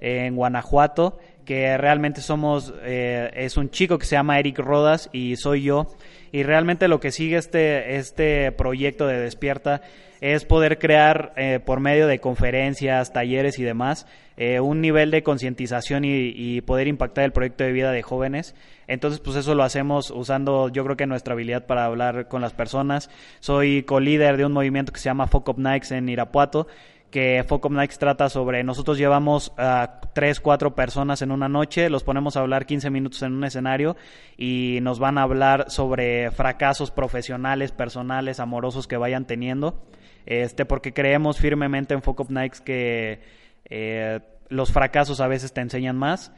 eh, 0.00 0.24
en 0.24 0.36
Guanajuato, 0.36 1.18
que 1.44 1.76
realmente 1.76 2.22
somos, 2.22 2.72
eh, 2.80 3.30
es 3.34 3.58
un 3.58 3.68
chico 3.68 3.98
que 3.98 4.06
se 4.06 4.16
llama 4.16 4.38
Eric 4.38 4.58
Rodas 4.60 5.10
y 5.12 5.36
soy 5.36 5.64
yo. 5.64 5.86
Y 6.32 6.44
realmente 6.44 6.88
lo 6.88 6.98
que 6.98 7.12
sigue 7.12 7.36
este, 7.36 7.96
este 7.96 8.52
proyecto 8.52 9.06
de 9.06 9.20
Despierta 9.20 9.82
es 10.20 10.44
poder 10.44 10.78
crear 10.78 11.32
eh, 11.36 11.60
por 11.64 11.80
medio 11.80 12.06
de 12.06 12.20
conferencias, 12.20 13.12
talleres 13.12 13.58
y 13.58 13.64
demás, 13.64 14.06
eh, 14.40 14.60
un 14.60 14.80
nivel 14.80 15.10
de 15.10 15.24
concientización 15.24 16.04
y, 16.04 16.32
y 16.34 16.60
poder 16.60 16.86
impactar 16.86 17.24
el 17.24 17.32
proyecto 17.32 17.64
de 17.64 17.72
vida 17.72 17.90
de 17.90 18.02
jóvenes. 18.02 18.54
Entonces, 18.86 19.18
pues 19.18 19.36
eso 19.36 19.56
lo 19.56 19.64
hacemos 19.64 20.12
usando, 20.12 20.68
yo 20.68 20.84
creo 20.84 20.96
que 20.96 21.06
nuestra 21.06 21.34
habilidad 21.34 21.66
para 21.66 21.84
hablar 21.84 22.28
con 22.28 22.40
las 22.40 22.52
personas. 22.52 23.10
Soy 23.40 23.82
co-líder 23.82 24.36
de 24.36 24.46
un 24.46 24.52
movimiento 24.52 24.92
que 24.92 25.00
se 25.00 25.06
llama 25.06 25.26
Focus 25.26 25.58
Nikes 25.58 25.90
en 25.90 26.08
Irapuato, 26.08 26.68
que 27.10 27.44
Focus 27.48 27.72
Nikes 27.72 27.98
trata 27.98 28.28
sobre, 28.28 28.62
nosotros 28.62 28.96
llevamos 28.96 29.52
a 29.56 30.00
tres, 30.14 30.38
cuatro 30.38 30.76
personas 30.76 31.20
en 31.20 31.32
una 31.32 31.48
noche, 31.48 31.90
los 31.90 32.04
ponemos 32.04 32.36
a 32.36 32.40
hablar 32.40 32.64
15 32.64 32.90
minutos 32.90 33.22
en 33.22 33.32
un 33.32 33.42
escenario 33.42 33.96
y 34.36 34.78
nos 34.82 35.00
van 35.00 35.18
a 35.18 35.22
hablar 35.22 35.68
sobre 35.68 36.30
fracasos 36.30 36.92
profesionales, 36.92 37.72
personales, 37.72 38.38
amorosos 38.38 38.86
que 38.86 38.96
vayan 38.96 39.26
teniendo. 39.26 39.82
Este, 40.26 40.66
porque 40.66 40.92
creemos 40.92 41.38
firmemente 41.38 41.94
en 41.94 42.02
Focus 42.02 42.28
Nikes 42.28 42.60
que 42.60 43.20
eh, 43.70 44.20
los 44.48 44.72
fracasos 44.72 45.20
a 45.20 45.28
veces 45.28 45.52
te 45.52 45.60
enseñan 45.60 45.96
más. 45.96 46.32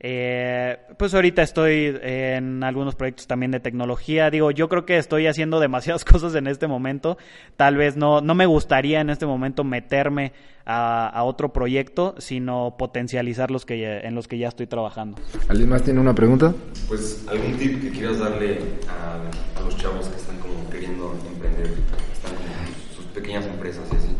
Eh, 0.00 0.78
pues 0.96 1.12
ahorita 1.12 1.42
estoy 1.42 1.98
en 2.02 2.62
algunos 2.62 2.94
proyectos 2.94 3.26
también 3.26 3.50
de 3.50 3.58
tecnología. 3.58 4.30
Digo, 4.30 4.52
yo 4.52 4.68
creo 4.68 4.86
que 4.86 4.96
estoy 4.96 5.26
haciendo 5.26 5.58
demasiadas 5.60 6.04
cosas 6.04 6.36
en 6.36 6.46
este 6.46 6.68
momento. 6.68 7.18
Tal 7.56 7.76
vez 7.76 7.96
no, 7.96 8.20
no 8.20 8.34
me 8.36 8.46
gustaría 8.46 9.00
en 9.00 9.10
este 9.10 9.26
momento 9.26 9.64
meterme 9.64 10.32
a, 10.64 11.08
a 11.08 11.24
otro 11.24 11.52
proyecto, 11.52 12.14
sino 12.18 12.76
potencializar 12.78 13.50
los 13.50 13.66
que 13.66 13.80
ya- 13.80 13.98
en 13.98 14.14
los 14.14 14.28
que 14.28 14.38
ya 14.38 14.46
estoy 14.48 14.68
trabajando. 14.68 15.18
¿Alguien 15.48 15.68
más 15.70 15.82
tiene 15.82 15.98
una 15.98 16.14
pregunta? 16.14 16.54
Pues 16.86 17.24
algún 17.28 17.56
tip 17.58 17.80
que 17.80 17.90
quieras 17.90 18.20
darle 18.20 18.60
a, 18.88 19.58
a 19.58 19.62
los 19.64 19.76
chavos 19.78 20.06
que 20.08 20.16
están 20.16 20.38
como 20.38 20.68
queriendo 20.70 21.12
emprender, 21.28 21.66
están 22.12 22.34
con 22.36 22.44
sus, 22.86 22.96
sus 22.98 23.04
pequeñas 23.06 23.46
empresas 23.46 23.82
y 23.92 23.96
así. 23.96 24.16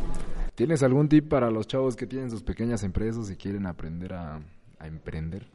¿Tienes 0.59 0.83
algún 0.83 1.09
tip 1.09 1.29
para 1.29 1.53
los 1.53 1.69
chavos 1.69 1.95
que 1.95 2.05
tienen 2.05 2.33
sus 2.33 2.43
pequeñas 2.43 2.83
empresas 2.83 3.31
y 3.31 3.37
quieren 3.37 3.65
aprender 3.65 4.13
a, 4.13 4.41
a 4.81 4.87
emprender? 4.89 5.47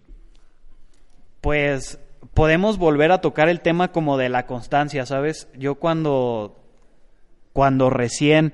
Pues 1.41 1.99
podemos 2.33 2.77
volver 2.77 3.11
a 3.11 3.19
tocar 3.19 3.49
el 3.49 3.59
tema 3.59 3.91
como 3.91 4.17
de 4.17 4.29
la 4.29 4.45
constancia, 4.45 5.05
¿sabes? 5.05 5.49
Yo 5.57 5.75
cuando, 5.75 6.57
cuando 7.51 7.89
recién 7.89 8.53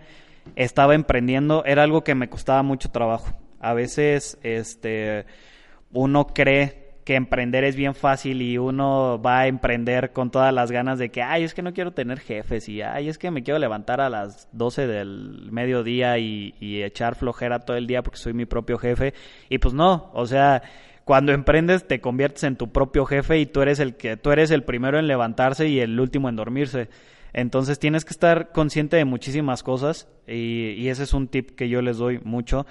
estaba 0.55 0.95
emprendiendo 0.95 1.63
era 1.65 1.83
algo 1.83 2.03
que 2.03 2.15
me 2.15 2.31
costaba 2.31 2.63
mucho 2.63 2.89
trabajo. 2.89 3.31
A 3.59 3.75
veces 3.75 4.39
este, 4.41 5.27
uno 5.91 6.25
cree 6.33 6.78
que 7.09 7.15
emprender 7.15 7.63
es 7.63 7.75
bien 7.75 7.95
fácil 7.95 8.39
y 8.43 8.59
uno 8.59 9.19
va 9.19 9.39
a 9.39 9.47
emprender 9.47 10.13
con 10.13 10.29
todas 10.29 10.53
las 10.53 10.71
ganas 10.71 10.99
de 10.99 11.09
que, 11.09 11.23
ay, 11.23 11.43
es 11.43 11.55
que 11.55 11.63
no 11.63 11.73
quiero 11.73 11.91
tener 11.91 12.19
jefes 12.19 12.69
y, 12.69 12.83
ay, 12.83 13.09
es 13.09 13.17
que 13.17 13.31
me 13.31 13.41
quiero 13.41 13.57
levantar 13.57 13.99
a 13.99 14.11
las 14.11 14.47
12 14.51 14.85
del 14.85 15.49
mediodía 15.51 16.19
y, 16.19 16.53
y 16.59 16.83
echar 16.83 17.15
flojera 17.15 17.61
todo 17.61 17.77
el 17.77 17.87
día 17.87 18.03
porque 18.03 18.19
soy 18.19 18.33
mi 18.33 18.45
propio 18.45 18.77
jefe. 18.77 19.15
Y 19.49 19.57
pues 19.57 19.73
no, 19.73 20.11
o 20.13 20.27
sea, 20.27 20.61
cuando 21.03 21.31
emprendes 21.31 21.87
te 21.87 21.99
conviertes 21.99 22.43
en 22.43 22.57
tu 22.57 22.71
propio 22.71 23.07
jefe 23.07 23.39
y 23.39 23.47
tú 23.47 23.63
eres 23.63 23.79
el 23.79 23.95
que 23.95 24.15
tú 24.15 24.29
eres 24.29 24.51
el 24.51 24.61
primero 24.61 24.99
en 24.99 25.07
levantarse 25.07 25.67
y 25.67 25.79
el 25.79 25.99
último 25.99 26.29
en 26.29 26.35
dormirse. 26.35 26.89
Entonces 27.33 27.79
tienes 27.79 28.05
que 28.05 28.13
estar 28.13 28.51
consciente 28.51 28.97
de 28.97 29.05
muchísimas 29.05 29.63
cosas 29.63 30.07
y, 30.27 30.75
y 30.77 30.89
ese 30.89 31.01
es 31.01 31.15
un 31.15 31.27
tip 31.27 31.55
que 31.55 31.69
yo 31.69 31.81
les 31.81 31.97
doy 31.97 32.19
mucho. 32.19 32.67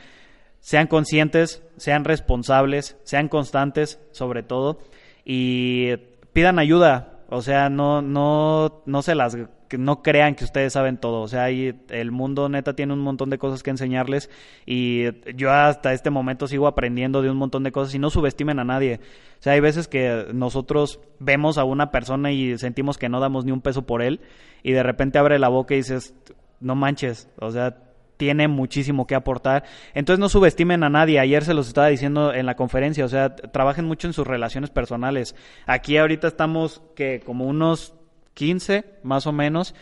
Sean 0.61 0.87
conscientes, 0.87 1.63
sean 1.77 2.05
responsables, 2.05 2.97
sean 3.05 3.29
constantes 3.29 4.01
sobre 4.11 4.43
todo 4.43 4.81
y 5.25 5.97
pidan 6.33 6.59
ayuda. 6.59 7.21
O 7.31 7.43
sea, 7.43 7.69
no, 7.69 8.01
no, 8.01 8.83
no 8.87 9.03
se 9.03 9.15
las 9.15 9.37
no 9.77 10.03
crean 10.03 10.35
que 10.35 10.45
ustedes 10.45 10.73
saben 10.73 10.97
todo. 10.97 11.21
O 11.21 11.29
sea, 11.29 11.45
ahí 11.45 11.79
el 11.91 12.11
mundo 12.11 12.49
neta 12.49 12.75
tiene 12.75 12.95
un 12.95 13.01
montón 13.01 13.29
de 13.29 13.39
cosas 13.39 13.63
que 13.63 13.71
enseñarles 13.71 14.31
y 14.65 15.05
yo 15.35 15.53
hasta 15.53 15.93
este 15.93 16.09
momento 16.09 16.47
sigo 16.47 16.67
aprendiendo 16.67 17.21
de 17.21 17.31
un 17.31 17.37
montón 17.37 17.65
de 17.65 17.73
cosas 17.73 17.95
y 17.95 17.99
no 17.99 18.09
subestimen 18.09 18.59
a 18.59 18.65
nadie. 18.65 19.01
O 19.39 19.43
sea, 19.43 19.53
hay 19.53 19.61
veces 19.61 19.89
que 19.89 20.29
nosotros 20.33 21.01
vemos 21.19 21.59
a 21.59 21.65
una 21.65 21.91
persona 21.91 22.33
y 22.33 22.57
sentimos 22.57 22.97
que 22.97 23.11
no 23.11 23.21
damos 23.21 23.45
ni 23.45 23.53
un 23.53 23.61
peso 23.61 23.83
por 23.83 24.01
él 24.01 24.21
y 24.63 24.73
de 24.73 24.83
repente 24.83 25.19
abre 25.19 25.39
la 25.39 25.49
boca 25.49 25.75
y 25.75 25.79
dices, 25.79 26.15
no 26.61 26.75
manches, 26.75 27.29
o 27.39 27.51
sea, 27.51 27.77
tiene 28.19 28.49
muchísimo 28.49 29.07
que 29.07 29.15
aportar. 29.15 29.65
Entonces 29.95 30.21
no 30.21 30.29
subestimen 30.29 30.85
a 30.85 30.91
nadie. 30.91 31.19
Ayer 31.19 31.45
se 31.45 31.55
los 31.55 31.69
estaba 31.69 31.87
diciendo 31.87 32.35
en 32.35 32.45
la 32.45 32.57
conferencia, 32.57 33.07
o 33.07 33.09
sea, 33.09 33.35
trabajen 33.35 33.87
mucho 33.87 34.07
en 34.07 34.13
sus 34.13 34.27
relaciones 34.27 34.69
personales. 34.69 35.35
Aquí 35.65 35.97
ahorita 35.97 36.29
estamos 36.29 36.83
que 36.95 37.21
como 37.25 37.47
unos 37.47 37.95
15 38.35 38.85
más 39.03 39.27
o 39.27 39.33
menos 39.33 39.75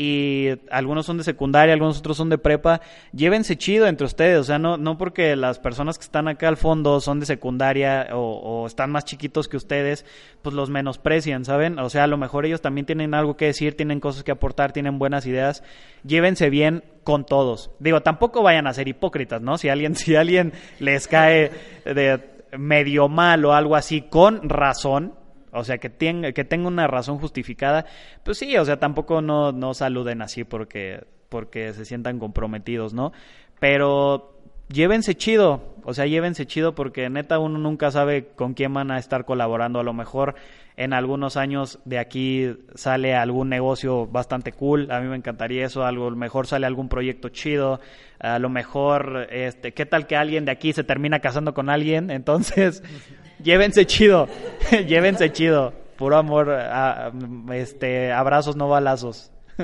y 0.00 0.50
algunos 0.70 1.06
son 1.06 1.18
de 1.18 1.24
secundaria, 1.24 1.74
algunos 1.74 1.98
otros 1.98 2.16
son 2.16 2.28
de 2.28 2.38
prepa, 2.38 2.80
llévense 3.12 3.58
chido 3.58 3.88
entre 3.88 4.06
ustedes, 4.06 4.38
o 4.38 4.44
sea, 4.44 4.56
no, 4.56 4.76
no 4.76 4.96
porque 4.96 5.34
las 5.34 5.58
personas 5.58 5.98
que 5.98 6.04
están 6.04 6.28
acá 6.28 6.46
al 6.46 6.56
fondo 6.56 7.00
son 7.00 7.18
de 7.18 7.26
secundaria 7.26 8.06
o, 8.12 8.20
o 8.20 8.66
están 8.68 8.92
más 8.92 9.04
chiquitos 9.04 9.48
que 9.48 9.56
ustedes, 9.56 10.06
pues 10.40 10.54
los 10.54 10.70
menosprecian, 10.70 11.44
¿saben? 11.44 11.80
O 11.80 11.90
sea, 11.90 12.04
a 12.04 12.06
lo 12.06 12.16
mejor 12.16 12.46
ellos 12.46 12.60
también 12.60 12.86
tienen 12.86 13.12
algo 13.12 13.36
que 13.36 13.46
decir, 13.46 13.76
tienen 13.76 13.98
cosas 13.98 14.22
que 14.22 14.30
aportar, 14.30 14.70
tienen 14.70 15.00
buenas 15.00 15.26
ideas, 15.26 15.64
llévense 16.04 16.48
bien 16.48 16.84
con 17.02 17.26
todos. 17.26 17.72
Digo, 17.80 18.00
tampoco 18.00 18.44
vayan 18.44 18.68
a 18.68 18.74
ser 18.74 18.86
hipócritas, 18.86 19.42
¿no? 19.42 19.58
Si 19.58 19.68
alguien, 19.68 19.94
si 19.96 20.14
alguien 20.14 20.52
les 20.78 21.08
cae 21.08 21.50
de 21.84 22.20
medio 22.56 23.08
mal 23.08 23.44
o 23.44 23.52
algo 23.52 23.74
así, 23.74 24.02
con 24.02 24.48
razón, 24.48 25.17
o 25.52 25.64
sea, 25.64 25.78
que 25.78 25.90
tenga, 25.90 26.32
que 26.32 26.44
tenga 26.44 26.68
una 26.68 26.86
razón 26.86 27.18
justificada, 27.18 27.86
pues 28.24 28.38
sí, 28.38 28.56
o 28.56 28.64
sea, 28.64 28.78
tampoco 28.78 29.22
no, 29.22 29.52
no 29.52 29.74
saluden 29.74 30.22
así 30.22 30.44
porque, 30.44 31.04
porque 31.28 31.72
se 31.74 31.84
sientan 31.84 32.18
comprometidos, 32.18 32.94
¿no? 32.94 33.12
Pero 33.60 34.38
llévense 34.68 35.14
chido, 35.14 35.74
o 35.84 35.94
sea, 35.94 36.06
llévense 36.06 36.46
chido 36.46 36.74
porque 36.74 37.08
neta 37.08 37.38
uno 37.38 37.58
nunca 37.58 37.90
sabe 37.90 38.28
con 38.28 38.54
quién 38.54 38.72
van 38.74 38.90
a 38.90 38.98
estar 38.98 39.24
colaborando. 39.24 39.80
A 39.80 39.82
lo 39.82 39.92
mejor 39.92 40.34
en 40.76 40.92
algunos 40.92 41.36
años 41.36 41.80
de 41.84 41.98
aquí 41.98 42.56
sale 42.74 43.14
algún 43.14 43.48
negocio 43.48 44.06
bastante 44.06 44.52
cool, 44.52 44.90
a 44.92 45.00
mí 45.00 45.08
me 45.08 45.16
encantaría 45.16 45.66
eso, 45.66 45.84
a 45.84 45.90
lo 45.90 46.10
mejor 46.12 46.46
sale 46.46 46.66
algún 46.66 46.88
proyecto 46.88 47.30
chido, 47.30 47.80
a 48.20 48.38
lo 48.38 48.48
mejor, 48.48 49.26
este, 49.30 49.72
¿qué 49.72 49.86
tal 49.86 50.06
que 50.06 50.16
alguien 50.16 50.44
de 50.44 50.52
aquí 50.52 50.72
se 50.72 50.84
termina 50.84 51.18
casando 51.18 51.52
con 51.52 51.68
alguien? 51.68 52.10
Entonces, 52.12 52.82
llévense 53.42 53.86
chido, 53.86 54.28
llévense 54.86 55.32
chido, 55.32 55.72
puro 55.96 56.16
amor, 56.16 56.50
a- 56.50 57.12
este, 57.52 58.12
abrazos, 58.12 58.56
no 58.56 58.68
balazos. 58.68 59.30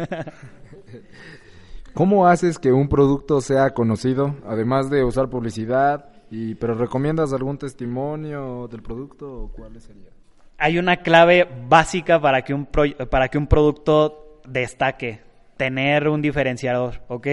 ¿Cómo 1.94 2.26
haces 2.26 2.58
que 2.58 2.72
un 2.72 2.88
producto 2.88 3.40
sea 3.40 3.70
conocido, 3.70 4.34
además 4.46 4.90
de 4.90 5.04
usar 5.04 5.28
publicidad? 5.28 6.06
Y, 6.30 6.56
¿Pero 6.56 6.74
recomiendas 6.74 7.32
algún 7.32 7.58
testimonio 7.58 8.66
del 8.68 8.82
producto 8.82 9.30
o 9.44 9.48
cuál 9.52 9.80
sería? 9.80 10.10
Hay 10.58 10.78
una 10.78 10.96
clave 10.98 11.46
básica 11.68 12.20
para 12.20 12.42
que 12.42 12.52
un, 12.54 12.66
pro- 12.66 12.96
para 13.10 13.28
que 13.28 13.38
un 13.38 13.46
producto 13.46 14.40
destaque, 14.48 15.20
tener 15.56 16.08
un 16.08 16.20
diferenciador, 16.20 17.00
¿ok? 17.08 17.26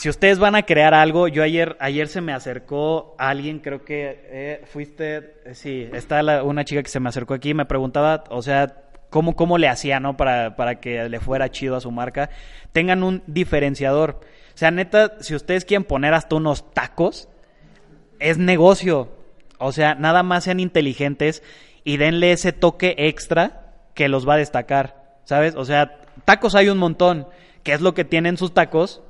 Si 0.00 0.08
ustedes 0.08 0.38
van 0.38 0.54
a 0.54 0.62
crear 0.62 0.94
algo, 0.94 1.28
yo 1.28 1.42
ayer, 1.42 1.76
ayer 1.78 2.08
se 2.08 2.22
me 2.22 2.32
acercó 2.32 3.14
alguien, 3.18 3.58
creo 3.58 3.84
que 3.84 4.18
eh, 4.30 4.62
fuiste, 4.64 5.34
eh, 5.44 5.54
sí, 5.54 5.90
está 5.92 6.22
la- 6.22 6.42
una 6.42 6.64
chica 6.64 6.82
que 6.82 6.88
se 6.88 7.00
me 7.00 7.10
acercó 7.10 7.34
aquí 7.34 7.50
y 7.50 7.54
me 7.54 7.66
preguntaba, 7.66 8.24
o 8.30 8.40
sea, 8.40 8.76
cómo, 9.10 9.36
cómo 9.36 9.58
le 9.58 9.68
hacía, 9.68 10.00
¿no? 10.00 10.16
Para, 10.16 10.56
para 10.56 10.80
que 10.80 11.06
le 11.10 11.20
fuera 11.20 11.50
chido 11.50 11.76
a 11.76 11.82
su 11.82 11.90
marca. 11.90 12.30
Tengan 12.72 13.02
un 13.02 13.22
diferenciador. 13.26 14.20
O 14.54 14.56
sea, 14.56 14.70
neta, 14.70 15.18
si 15.20 15.34
ustedes 15.34 15.66
quieren 15.66 15.84
poner 15.84 16.14
hasta 16.14 16.34
unos 16.34 16.72
tacos, 16.72 17.28
es 18.20 18.38
negocio. 18.38 19.10
O 19.58 19.70
sea, 19.70 19.96
nada 19.96 20.22
más 20.22 20.44
sean 20.44 20.60
inteligentes 20.60 21.42
y 21.84 21.98
denle 21.98 22.32
ese 22.32 22.54
toque 22.54 22.94
extra 22.96 23.74
que 23.92 24.08
los 24.08 24.26
va 24.26 24.32
a 24.32 24.38
destacar. 24.38 25.18
¿Sabes? 25.24 25.56
O 25.56 25.66
sea, 25.66 25.98
tacos 26.24 26.54
hay 26.54 26.70
un 26.70 26.78
montón. 26.78 27.26
¿Qué 27.64 27.74
es 27.74 27.82
lo 27.82 27.92
que 27.92 28.06
tienen 28.06 28.38
sus 28.38 28.54
tacos? 28.54 29.02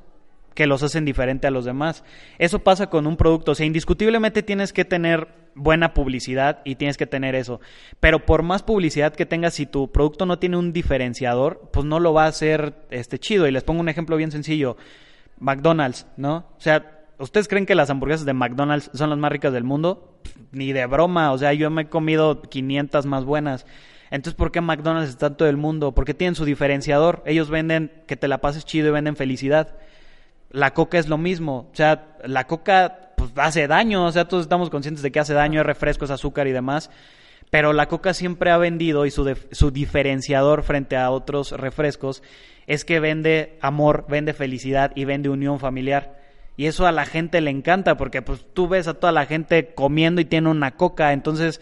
Que 0.55 0.67
los 0.67 0.83
hacen 0.83 1.05
diferente 1.05 1.47
a 1.47 1.51
los 1.51 1.65
demás. 1.65 2.05
Eso 2.39 2.61
pasa 2.61 2.89
con 2.89 3.07
un 3.07 3.17
producto. 3.17 3.53
O 3.53 3.55
sea, 3.55 3.67
indiscutiblemente 3.67 4.43
tienes 4.43 4.73
que 4.73 4.85
tener 4.85 5.29
buena 5.55 5.95
publicidad 5.95 6.61
y 6.65 6.77
tienes 6.77 6.97
que 6.97 7.07
tener 7.07 7.35
eso. 7.35 7.61
Pero 7.99 8.25
por 8.25 8.43
más 8.43 8.63
publicidad 8.63 9.15
que 9.15 9.27
tengas, 9.27 9.55
si 9.55 9.67
tu 9.67 9.91
producto 9.91 10.27
no 10.27 10.39
tiene 10.39 10.57
un 10.57 10.73
diferenciador, 10.73 11.69
pues 11.73 11.87
no 11.87 12.01
lo 12.01 12.13
va 12.13 12.25
a 12.25 12.29
hacer 12.29 12.75
este 12.91 13.19
chido. 13.19 13.47
Y 13.47 13.53
les 13.53 13.65
pongo 13.65 13.81
un 13.81 13.89
ejemplo 13.89 14.17
bien 14.17 14.31
sencillo. 14.31 14.77
McDonald's, 15.39 16.07
¿no? 16.17 16.47
O 16.57 16.61
sea, 16.61 17.05
¿ustedes 17.19 17.49
creen 17.49 17.67
que 17.67 17.75
las 17.75 17.91
hamburguesas 17.91 18.27
de 18.27 18.35
McDonald's 18.35 18.91
son 18.95 19.11
las 19.11 19.19
más 19.19 19.33
ricas 19.33 19.53
del 19.53 19.65
mundo? 19.65 20.19
Ni 20.53 20.73
de 20.73 20.87
broma. 20.87 21.33
O 21.33 21.39
sea, 21.39 21.53
yo 21.53 21.71
me 21.71 21.83
he 21.83 21.89
comido 21.89 22.43
500 22.43 23.07
más 23.07 23.25
buenas. 23.25 23.67
Entonces, 24.11 24.35
¿por 24.37 24.51
qué 24.51 24.61
McDonald's 24.61 25.11
está 25.11 25.29
en 25.29 25.37
todo 25.37 25.49
el 25.49 25.57
mundo? 25.57 25.93
Porque 25.93 26.15
tienen 26.15 26.35
su 26.35 26.45
diferenciador. 26.45 27.23
Ellos 27.27 27.49
venden 27.49 27.93
que 28.07 28.17
te 28.17 28.29
la 28.29 28.41
pases 28.41 28.65
chido 28.65 28.89
y 28.89 28.91
venden 28.91 29.17
felicidad. 29.17 29.77
La 30.51 30.75
coca 30.75 30.99
es 30.99 31.09
lo 31.09 31.19
mismo. 31.19 31.69
O 31.73 31.77
sea, 31.77 32.17
la 32.25 32.47
coca 32.47 33.13
pues, 33.17 33.31
hace 33.37 33.67
daño. 33.67 34.05
O 34.05 34.13
sea, 34.13 34.27
todos 34.27 34.43
estamos 34.43 34.71
conscientes 34.71 35.03
de 35.03 35.11
que 35.11 35.21
hace 35.21 35.35
daño, 35.35 35.61
es 35.61 35.67
refresco, 35.67 36.05
es 36.05 36.11
azúcar 36.11 36.47
y 36.47 36.53
demás. 36.53 36.91
Pero 37.51 37.73
la 37.73 37.87
coca 37.87 38.15
siempre 38.15 38.51
ha 38.51 38.59
vendido 38.59 39.07
y 39.07 39.11
su, 39.11 39.37
su 39.51 39.71
diferenciador 39.71 40.63
frente 40.63 40.97
a 40.97 41.11
otros 41.11 41.53
refrescos 41.53 42.23
es 42.67 42.85
que 42.85 43.01
vende 43.01 43.59
amor, 43.61 44.07
vende 44.09 44.33
felicidad 44.33 44.93
y 44.95 45.05
vende 45.05 45.29
unión 45.29 45.59
familiar. 45.59 46.21
Y 46.57 46.67
eso 46.67 46.87
a 46.87 46.93
la 46.93 47.07
gente 47.07 47.41
le 47.41 47.51
encanta 47.51 47.97
porque 47.97 48.23
pues 48.23 48.45
tú 48.55 48.69
ves 48.69 48.87
a 48.87 48.95
toda 48.95 49.13
la 49.13 49.27
gente 49.27 49.75
comiendo 49.75 50.21
y 50.21 50.27
tiene 50.27 50.49
una 50.49 50.77
coca, 50.77 51.13
entonces 51.13 51.61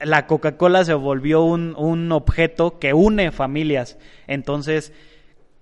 la 0.00 0.26
Coca-Cola 0.26 0.84
se 0.84 0.94
volvió 0.94 1.42
un, 1.42 1.74
un 1.76 2.12
objeto 2.12 2.78
que 2.78 2.94
une 2.94 3.32
familias. 3.32 3.98
Entonces, 4.26 4.92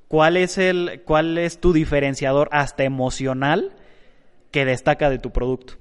¿cuál 0.08 0.36
es 0.36 0.58
el 0.58 1.02
cuál 1.04 1.38
es 1.38 1.60
tu 1.60 1.72
diferenciador 1.72 2.48
hasta 2.52 2.84
emocional 2.84 3.72
que 4.50 4.64
destaca 4.64 5.10
de 5.10 5.18
tu 5.18 5.30
producto? 5.32 5.74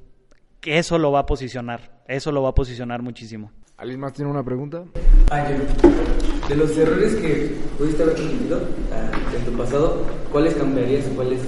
Que 0.59 0.77
eso 0.79 0.97
lo 0.97 1.11
va 1.11 1.19
a 1.19 1.25
posicionar, 1.25 2.01
eso 2.07 2.31
lo 2.31 2.41
va 2.41 2.49
a 2.49 2.55
posicionar 2.55 3.01
muchísimo. 3.01 3.51
¿Alguien 3.77 3.99
más 3.99 4.13
tiene 4.13 4.31
una 4.31 4.43
pregunta? 4.43 4.83
Ah, 5.29 5.45
yo. 5.49 6.47
De 6.49 6.55
los 6.55 6.77
errores 6.77 7.15
que 7.15 7.55
pudiste 7.77 8.03
haber 8.03 8.15
cometido 8.15 8.61
ah, 8.93 9.11
en 9.37 9.45
tu 9.45 9.51
pasado, 9.57 10.05
¿cuáles 10.31 10.53
cambiarías 10.55 11.05
o 11.07 11.15
cuáles, 11.15 11.41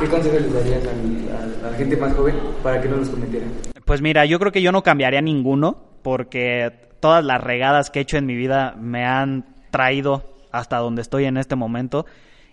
qué 0.00 0.08
consejos 0.08 0.40
les 0.42 0.52
darías 0.54 0.82
a, 0.86 0.92
mi- 0.94 1.28
a- 1.30 1.66
a 1.68 1.70
la 1.70 1.76
gente 1.76 1.96
más 1.96 2.14
joven 2.14 2.34
para 2.62 2.80
que 2.80 2.88
no 2.88 2.96
los 2.96 3.08
cometieran? 3.10 3.50
Pues 3.84 4.00
mira, 4.02 4.24
yo 4.24 4.38
creo 4.38 4.52
que 4.52 4.62
yo 4.62 4.72
no 4.72 4.82
cambiaría 4.82 5.20
ninguno 5.20 5.76
porque 6.02 6.72
todas 7.00 7.24
las 7.24 7.42
regadas 7.42 7.90
que 7.90 8.00
he 8.00 8.02
hecho 8.02 8.16
en 8.16 8.26
mi 8.26 8.34
vida 8.34 8.74
me 8.78 9.04
han 9.04 9.44
traído 9.70 10.35
hasta 10.52 10.78
donde 10.78 11.02
estoy 11.02 11.24
en 11.24 11.36
este 11.36 11.56
momento 11.56 12.06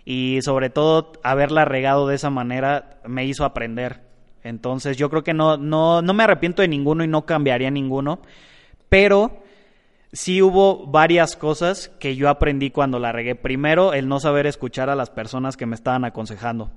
y 0.04 0.40
sobre 0.42 0.70
todo 0.70 1.12
haberla 1.22 1.64
regado 1.64 2.06
de 2.08 2.16
esa 2.16 2.30
manera 2.30 2.98
me 3.06 3.24
hizo 3.24 3.44
aprender. 3.44 4.02
Entonces 4.42 4.96
yo 4.96 5.08
creo 5.08 5.24
que 5.24 5.32
no, 5.32 5.56
no, 5.56 6.02
no 6.02 6.14
me 6.14 6.24
arrepiento 6.24 6.62
de 6.62 6.68
ninguno 6.68 7.02
y 7.02 7.08
no 7.08 7.24
cambiaría 7.24 7.70
ninguno, 7.70 8.20
pero 8.88 9.42
sí 10.12 10.42
hubo 10.42 10.86
varias 10.86 11.36
cosas 11.36 11.88
que 11.98 12.14
yo 12.14 12.28
aprendí 12.28 12.70
cuando 12.70 12.98
la 12.98 13.12
regué. 13.12 13.34
Primero, 13.34 13.94
el 13.94 14.08
no 14.08 14.20
saber 14.20 14.46
escuchar 14.46 14.90
a 14.90 14.94
las 14.94 15.10
personas 15.10 15.56
que 15.56 15.66
me 15.66 15.74
estaban 15.74 16.04
aconsejando. 16.04 16.70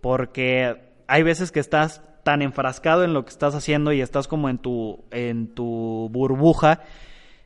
Porque 0.00 0.92
hay 1.06 1.22
veces 1.22 1.52
que 1.52 1.60
estás 1.60 2.02
tan 2.22 2.42
enfrascado 2.42 3.04
en 3.04 3.12
lo 3.12 3.24
que 3.24 3.30
estás 3.30 3.54
haciendo 3.54 3.92
y 3.92 4.00
estás 4.00 4.26
como 4.26 4.48
en 4.48 4.58
tu, 4.58 5.04
en 5.10 5.54
tu 5.54 6.08
burbuja 6.10 6.80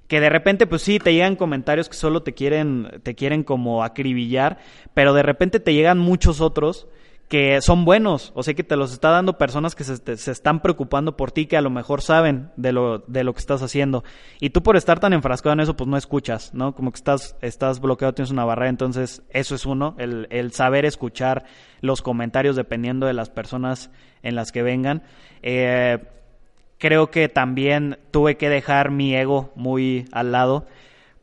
que 0.08 0.20
de 0.20 0.28
repente 0.30 0.66
pues 0.66 0.82
sí 0.82 0.98
te 0.98 1.12
llegan 1.14 1.36
comentarios 1.36 1.88
que 1.88 1.94
solo 1.96 2.22
te 2.22 2.34
quieren 2.34 3.00
te 3.02 3.14
quieren 3.14 3.42
como 3.42 3.82
acribillar, 3.84 4.58
pero 4.94 5.14
de 5.14 5.22
repente 5.22 5.60
te 5.60 5.74
llegan 5.74 5.98
muchos 5.98 6.40
otros 6.40 6.86
que 7.28 7.62
son 7.62 7.86
buenos, 7.86 8.32
o 8.34 8.42
sea 8.42 8.52
que 8.52 8.62
te 8.64 8.76
los 8.76 8.92
está 8.92 9.08
dando 9.08 9.38
personas 9.38 9.74
que 9.74 9.82
se, 9.82 9.98
te- 9.98 10.18
se 10.18 10.30
están 10.30 10.60
preocupando 10.60 11.16
por 11.16 11.32
ti, 11.32 11.46
que 11.46 11.56
a 11.56 11.62
lo 11.62 11.70
mejor 11.70 12.02
saben 12.02 12.50
de 12.56 12.70
lo, 12.72 12.98
de 12.98 13.24
lo 13.24 13.32
que 13.32 13.38
estás 13.40 13.62
haciendo. 13.62 14.04
Y 14.40 14.50
tú 14.50 14.62
por 14.62 14.76
estar 14.76 15.00
tan 15.00 15.14
enfrascado 15.14 15.54
en 15.54 15.60
eso, 15.60 15.74
pues 15.74 15.88
no 15.88 15.96
escuchas, 15.96 16.52
¿no? 16.52 16.74
Como 16.74 16.92
que 16.92 16.96
estás, 16.96 17.34
estás 17.40 17.80
bloqueado, 17.80 18.12
tienes 18.12 18.30
una 18.30 18.44
barrera. 18.44 18.68
Entonces, 18.68 19.22
eso 19.30 19.54
es 19.54 19.64
uno, 19.64 19.96
el, 19.98 20.26
el 20.30 20.52
saber 20.52 20.84
escuchar 20.84 21.44
los 21.80 22.02
comentarios 22.02 22.56
dependiendo 22.56 23.06
de 23.06 23.14
las 23.14 23.30
personas 23.30 23.90
en 24.22 24.34
las 24.36 24.52
que 24.52 24.62
vengan. 24.62 25.02
Eh, 25.42 25.98
creo 26.78 27.10
que 27.10 27.28
también 27.28 27.98
tuve 28.10 28.36
que 28.36 28.48
dejar 28.48 28.90
mi 28.90 29.14
ego 29.14 29.52
muy 29.54 30.06
al 30.12 30.32
lado 30.32 30.66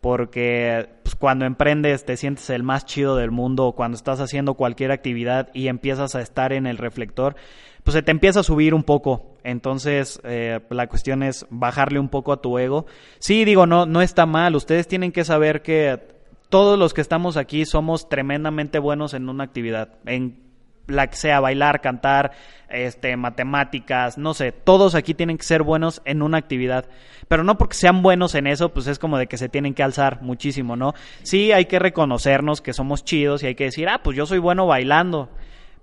porque 0.01 0.89
pues, 1.03 1.15
cuando 1.15 1.45
emprendes 1.45 2.05
te 2.05 2.17
sientes 2.17 2.49
el 2.49 2.63
más 2.63 2.85
chido 2.85 3.15
del 3.15 3.31
mundo 3.31 3.73
cuando 3.73 3.95
estás 3.95 4.19
haciendo 4.19 4.55
cualquier 4.55 4.91
actividad 4.91 5.49
y 5.53 5.67
empiezas 5.67 6.15
a 6.15 6.21
estar 6.21 6.51
en 6.51 6.65
el 6.65 6.79
reflector, 6.79 7.35
pues 7.83 7.93
se 7.93 8.01
te 8.01 8.11
empieza 8.11 8.41
a 8.41 8.43
subir 8.43 8.73
un 8.73 8.83
poco. 8.83 9.37
Entonces, 9.43 10.19
eh, 10.23 10.59
la 10.69 10.87
cuestión 10.87 11.23
es 11.23 11.45
bajarle 11.49 11.99
un 11.99 12.09
poco 12.09 12.33
a 12.33 12.41
tu 12.41 12.57
ego. 12.57 12.85
Sí, 13.19 13.45
digo, 13.45 13.65
no, 13.65 13.85
no 13.85 14.01
está 14.01 14.25
mal. 14.25 14.55
Ustedes 14.55 14.87
tienen 14.87 15.11
que 15.11 15.23
saber 15.23 15.61
que 15.61 15.99
todos 16.49 16.77
los 16.77 16.93
que 16.93 17.01
estamos 17.01 17.37
aquí 17.37 17.65
somos 17.65 18.09
tremendamente 18.09 18.79
buenos 18.79 19.13
en 19.13 19.29
una 19.29 19.43
actividad, 19.43 19.99
en 20.05 20.50
la 20.91 21.07
que 21.07 21.15
sea 21.15 21.39
bailar, 21.39 21.81
cantar, 21.81 22.31
este, 22.69 23.15
matemáticas, 23.17 24.17
no 24.17 24.33
sé, 24.33 24.51
todos 24.51 24.95
aquí 24.95 25.13
tienen 25.13 25.37
que 25.37 25.43
ser 25.43 25.63
buenos 25.63 26.01
en 26.05 26.21
una 26.21 26.37
actividad, 26.37 26.85
pero 27.27 27.43
no 27.43 27.57
porque 27.57 27.75
sean 27.75 28.01
buenos 28.01 28.35
en 28.35 28.47
eso, 28.47 28.69
pues 28.69 28.87
es 28.87 28.99
como 28.99 29.17
de 29.17 29.27
que 29.27 29.37
se 29.37 29.49
tienen 29.49 29.73
que 29.73 29.83
alzar 29.83 30.21
muchísimo, 30.21 30.75
¿no? 30.75 30.93
Sí, 31.23 31.51
hay 31.51 31.65
que 31.65 31.79
reconocernos 31.79 32.61
que 32.61 32.73
somos 32.73 33.03
chidos 33.03 33.43
y 33.43 33.47
hay 33.47 33.55
que 33.55 33.65
decir, 33.65 33.89
ah, 33.89 34.01
pues 34.03 34.15
yo 34.15 34.25
soy 34.25 34.39
bueno 34.39 34.67
bailando, 34.67 35.29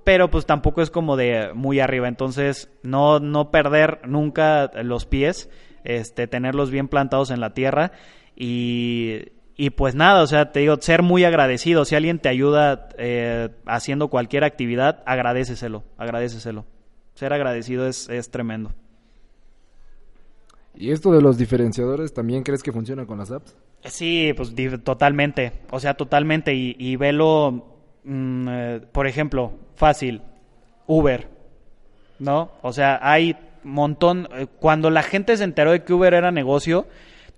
pero 0.04 0.30
pues 0.30 0.46
tampoco 0.46 0.80
es 0.80 0.90
como 0.90 1.16
de 1.16 1.52
muy 1.54 1.80
arriba, 1.80 2.08
entonces 2.08 2.70
no, 2.82 3.20
no 3.20 3.50
perder 3.50 4.00
nunca 4.06 4.70
los 4.82 5.04
pies, 5.04 5.50
este, 5.84 6.26
tenerlos 6.26 6.70
bien 6.70 6.88
plantados 6.88 7.30
en 7.30 7.40
la 7.40 7.54
tierra 7.54 7.92
y, 8.34 9.24
y 9.60 9.70
pues 9.70 9.96
nada, 9.96 10.22
o 10.22 10.26
sea, 10.28 10.52
te 10.52 10.60
digo, 10.60 10.76
ser 10.80 11.02
muy 11.02 11.24
agradecido. 11.24 11.84
Si 11.84 11.96
alguien 11.96 12.20
te 12.20 12.28
ayuda 12.28 12.90
eh, 12.96 13.48
haciendo 13.66 14.06
cualquier 14.06 14.44
actividad, 14.44 15.02
agradeceselo, 15.04 15.82
agradeceselo. 15.96 16.64
Ser 17.14 17.32
agradecido 17.32 17.88
es, 17.88 18.08
es 18.08 18.30
tremendo. 18.30 18.70
¿Y 20.76 20.92
esto 20.92 21.10
de 21.10 21.20
los 21.20 21.36
diferenciadores 21.38 22.14
también 22.14 22.44
crees 22.44 22.62
que 22.62 22.70
funciona 22.70 23.04
con 23.04 23.18
las 23.18 23.32
apps? 23.32 23.56
Sí, 23.82 24.32
pues 24.36 24.54
totalmente, 24.84 25.52
o 25.72 25.80
sea, 25.80 25.94
totalmente. 25.94 26.54
Y, 26.54 26.76
y 26.78 26.94
velo, 26.94 27.66
mm, 28.04 28.48
eh, 28.48 28.80
por 28.92 29.08
ejemplo, 29.08 29.54
fácil, 29.74 30.22
Uber, 30.86 31.26
¿no? 32.20 32.52
O 32.62 32.72
sea, 32.72 33.00
hay 33.02 33.36
montón, 33.64 34.28
eh, 34.36 34.46
cuando 34.60 34.90
la 34.90 35.02
gente 35.02 35.36
se 35.36 35.42
enteró 35.42 35.72
de 35.72 35.82
que 35.82 35.92
Uber 35.92 36.14
era 36.14 36.30
negocio, 36.30 36.86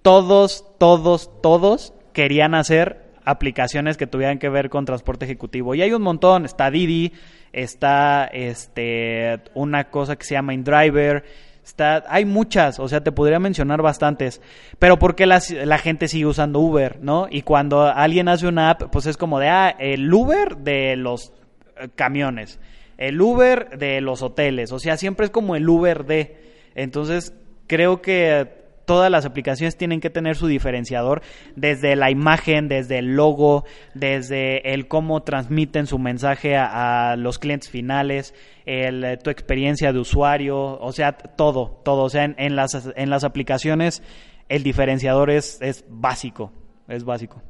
todos, 0.02 0.66
todos, 0.76 1.30
todos 1.40 1.94
querían 2.12 2.54
hacer 2.54 3.10
aplicaciones 3.24 3.96
que 3.96 4.06
tuvieran 4.06 4.38
que 4.38 4.48
ver 4.48 4.70
con 4.70 4.84
transporte 4.84 5.24
ejecutivo. 5.24 5.74
Y 5.74 5.82
hay 5.82 5.92
un 5.92 6.02
montón, 6.02 6.44
está 6.44 6.70
Didi, 6.70 7.12
está 7.52 8.24
este 8.32 9.40
una 9.54 9.84
cosa 9.90 10.16
que 10.16 10.24
se 10.24 10.34
llama 10.34 10.54
InDriver, 10.54 11.24
está 11.64 12.04
hay 12.08 12.24
muchas, 12.24 12.80
o 12.80 12.88
sea, 12.88 13.02
te 13.02 13.12
podría 13.12 13.38
mencionar 13.38 13.82
bastantes, 13.82 14.40
pero 14.78 14.98
¿por 14.98 15.14
qué 15.14 15.26
las- 15.26 15.50
la 15.50 15.78
gente 15.78 16.08
sigue 16.08 16.26
usando 16.26 16.60
Uber, 16.60 16.98
no? 17.02 17.26
Y 17.30 17.42
cuando 17.42 17.82
alguien 17.82 18.28
hace 18.28 18.46
una 18.46 18.70
app, 18.70 18.84
pues 18.90 19.06
es 19.06 19.16
como 19.16 19.38
de 19.38 19.48
ah, 19.48 19.76
el 19.78 20.12
Uber 20.12 20.56
de 20.56 20.96
los 20.96 21.32
eh, 21.78 21.88
camiones, 21.94 22.58
el 22.98 23.20
Uber 23.20 23.78
de 23.78 24.00
los 24.00 24.22
hoteles, 24.22 24.72
o 24.72 24.78
sea, 24.78 24.96
siempre 24.96 25.26
es 25.26 25.30
como 25.30 25.56
el 25.56 25.68
Uber 25.68 26.04
de. 26.06 26.36
Entonces, 26.74 27.34
creo 27.66 28.00
que 28.00 28.59
todas 28.90 29.08
las 29.08 29.24
aplicaciones 29.24 29.76
tienen 29.76 30.00
que 30.00 30.10
tener 30.10 30.34
su 30.34 30.48
diferenciador 30.48 31.22
desde 31.54 31.94
la 31.94 32.10
imagen, 32.10 32.66
desde 32.66 32.98
el 32.98 33.14
logo, 33.14 33.64
desde 33.94 34.74
el 34.74 34.88
cómo 34.88 35.22
transmiten 35.22 35.86
su 35.86 36.00
mensaje 36.00 36.56
a, 36.56 37.12
a 37.12 37.16
los 37.16 37.38
clientes 37.38 37.70
finales, 37.70 38.34
el, 38.66 39.04
eh, 39.04 39.16
tu 39.16 39.30
experiencia 39.30 39.92
de 39.92 40.00
usuario, 40.00 40.58
o 40.80 40.90
sea, 40.90 41.12
todo, 41.12 41.80
todo. 41.84 42.02
O 42.02 42.10
sea, 42.10 42.24
en, 42.24 42.34
en 42.36 42.56
las, 42.56 42.90
en 42.96 43.10
las 43.10 43.22
aplicaciones 43.22 44.02
el 44.48 44.64
diferenciador 44.64 45.30
es, 45.30 45.62
es 45.62 45.84
básico, 45.88 46.50
es 46.88 47.04
básico. 47.04 47.40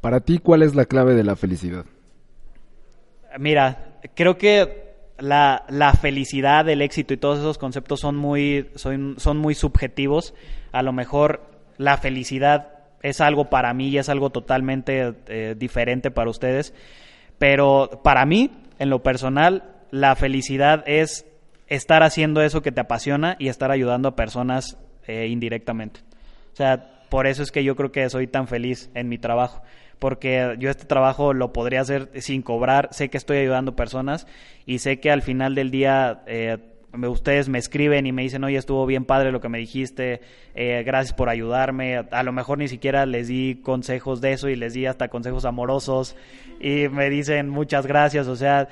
Para 0.00 0.20
ti, 0.20 0.38
¿cuál 0.38 0.62
es 0.62 0.76
la 0.76 0.84
clave 0.84 1.16
de 1.16 1.24
la 1.24 1.34
felicidad? 1.34 1.84
Mira, 3.40 3.98
creo 4.14 4.38
que 4.38 4.81
la, 5.18 5.64
la 5.68 5.92
felicidad, 5.94 6.68
el 6.68 6.82
éxito 6.82 7.14
y 7.14 7.16
todos 7.16 7.38
esos 7.38 7.58
conceptos 7.58 8.00
son 8.00 8.16
muy, 8.16 8.70
son, 8.74 9.16
son 9.18 9.38
muy 9.38 9.54
subjetivos. 9.54 10.34
A 10.72 10.82
lo 10.82 10.92
mejor 10.92 11.42
la 11.78 11.96
felicidad 11.96 12.68
es 13.02 13.20
algo 13.20 13.50
para 13.50 13.74
mí 13.74 13.88
y 13.88 13.98
es 13.98 14.08
algo 14.08 14.30
totalmente 14.30 15.14
eh, 15.26 15.54
diferente 15.56 16.10
para 16.10 16.30
ustedes. 16.30 16.74
Pero 17.38 18.00
para 18.04 18.24
mí, 18.24 18.50
en 18.78 18.90
lo 18.90 19.02
personal, 19.02 19.64
la 19.90 20.14
felicidad 20.16 20.84
es 20.86 21.26
estar 21.66 22.02
haciendo 22.02 22.42
eso 22.42 22.62
que 22.62 22.72
te 22.72 22.80
apasiona 22.80 23.36
y 23.38 23.48
estar 23.48 23.70
ayudando 23.70 24.08
a 24.08 24.16
personas 24.16 24.78
eh, 25.06 25.26
indirectamente. 25.28 26.00
O 26.52 26.56
sea, 26.56 27.06
por 27.08 27.26
eso 27.26 27.42
es 27.42 27.50
que 27.50 27.64
yo 27.64 27.76
creo 27.76 27.92
que 27.92 28.08
soy 28.08 28.26
tan 28.26 28.46
feliz 28.46 28.90
en 28.94 29.08
mi 29.08 29.18
trabajo. 29.18 29.62
Porque 30.02 30.56
yo 30.58 30.68
este 30.68 30.84
trabajo 30.84 31.32
lo 31.32 31.52
podría 31.52 31.80
hacer 31.80 32.10
sin 32.22 32.42
cobrar, 32.42 32.88
sé 32.90 33.08
que 33.08 33.16
estoy 33.16 33.36
ayudando 33.36 33.76
personas 33.76 34.26
y 34.66 34.80
sé 34.80 34.98
que 34.98 35.12
al 35.12 35.22
final 35.22 35.54
del 35.54 35.70
día 35.70 36.24
eh, 36.26 36.58
ustedes 37.06 37.48
me 37.48 37.60
escriben 37.60 38.04
y 38.04 38.10
me 38.10 38.22
dicen, 38.22 38.42
oye, 38.42 38.56
estuvo 38.56 38.84
bien 38.84 39.04
padre 39.04 39.30
lo 39.30 39.40
que 39.40 39.48
me 39.48 39.58
dijiste, 39.58 40.20
eh, 40.56 40.82
gracias 40.84 41.14
por 41.14 41.28
ayudarme. 41.28 41.98
A 42.10 42.24
lo 42.24 42.32
mejor 42.32 42.58
ni 42.58 42.66
siquiera 42.66 43.06
les 43.06 43.28
di 43.28 43.60
consejos 43.62 44.20
de 44.20 44.32
eso 44.32 44.48
y 44.48 44.56
les 44.56 44.74
di 44.74 44.86
hasta 44.86 45.06
consejos 45.06 45.44
amorosos 45.44 46.16
y 46.58 46.88
me 46.88 47.08
dicen 47.08 47.48
muchas 47.48 47.86
gracias. 47.86 48.26
O 48.26 48.34
sea, 48.34 48.66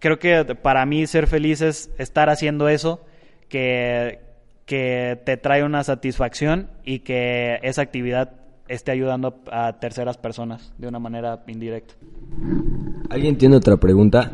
creo 0.00 0.18
que 0.18 0.56
para 0.56 0.84
mí 0.86 1.06
ser 1.06 1.28
feliz 1.28 1.60
es 1.60 1.88
estar 1.98 2.30
haciendo 2.30 2.68
eso 2.68 3.06
que, 3.48 4.18
que 4.66 5.20
te 5.24 5.36
trae 5.36 5.62
una 5.62 5.84
satisfacción 5.84 6.68
y 6.84 6.98
que 6.98 7.60
esa 7.62 7.82
actividad 7.82 8.43
esté 8.68 8.92
ayudando 8.92 9.42
a 9.50 9.78
terceras 9.78 10.16
personas 10.16 10.72
de 10.78 10.88
una 10.88 10.98
manera 10.98 11.42
indirecta. 11.46 11.94
¿Alguien 13.10 13.36
tiene 13.36 13.56
otra 13.56 13.76
pregunta? 13.76 14.30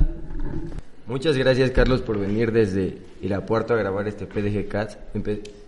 Muchas 1.07 1.37
gracias 1.37 1.73
Carlos 1.73 2.03
por 2.03 2.19
venir 2.19 2.53
desde 2.53 2.99
Irapuato 3.21 3.75
a 3.75 3.77
grabar 3.77 4.07
este 4.07 4.27
PDG 4.27 4.69
Cats. 4.69 4.99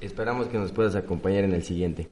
esperamos 0.01 0.47
que 0.47 0.59
nos 0.59 0.73
puedas 0.73 0.95
acompañar 0.95 1.45
en 1.45 1.55
el 1.55 1.63
siguiente. 1.63 2.09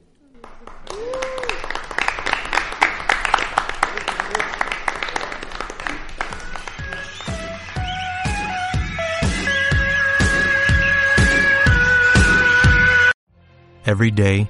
Every 13.83 14.11
day 14.11 14.47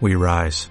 we 0.00 0.16
rise 0.16 0.70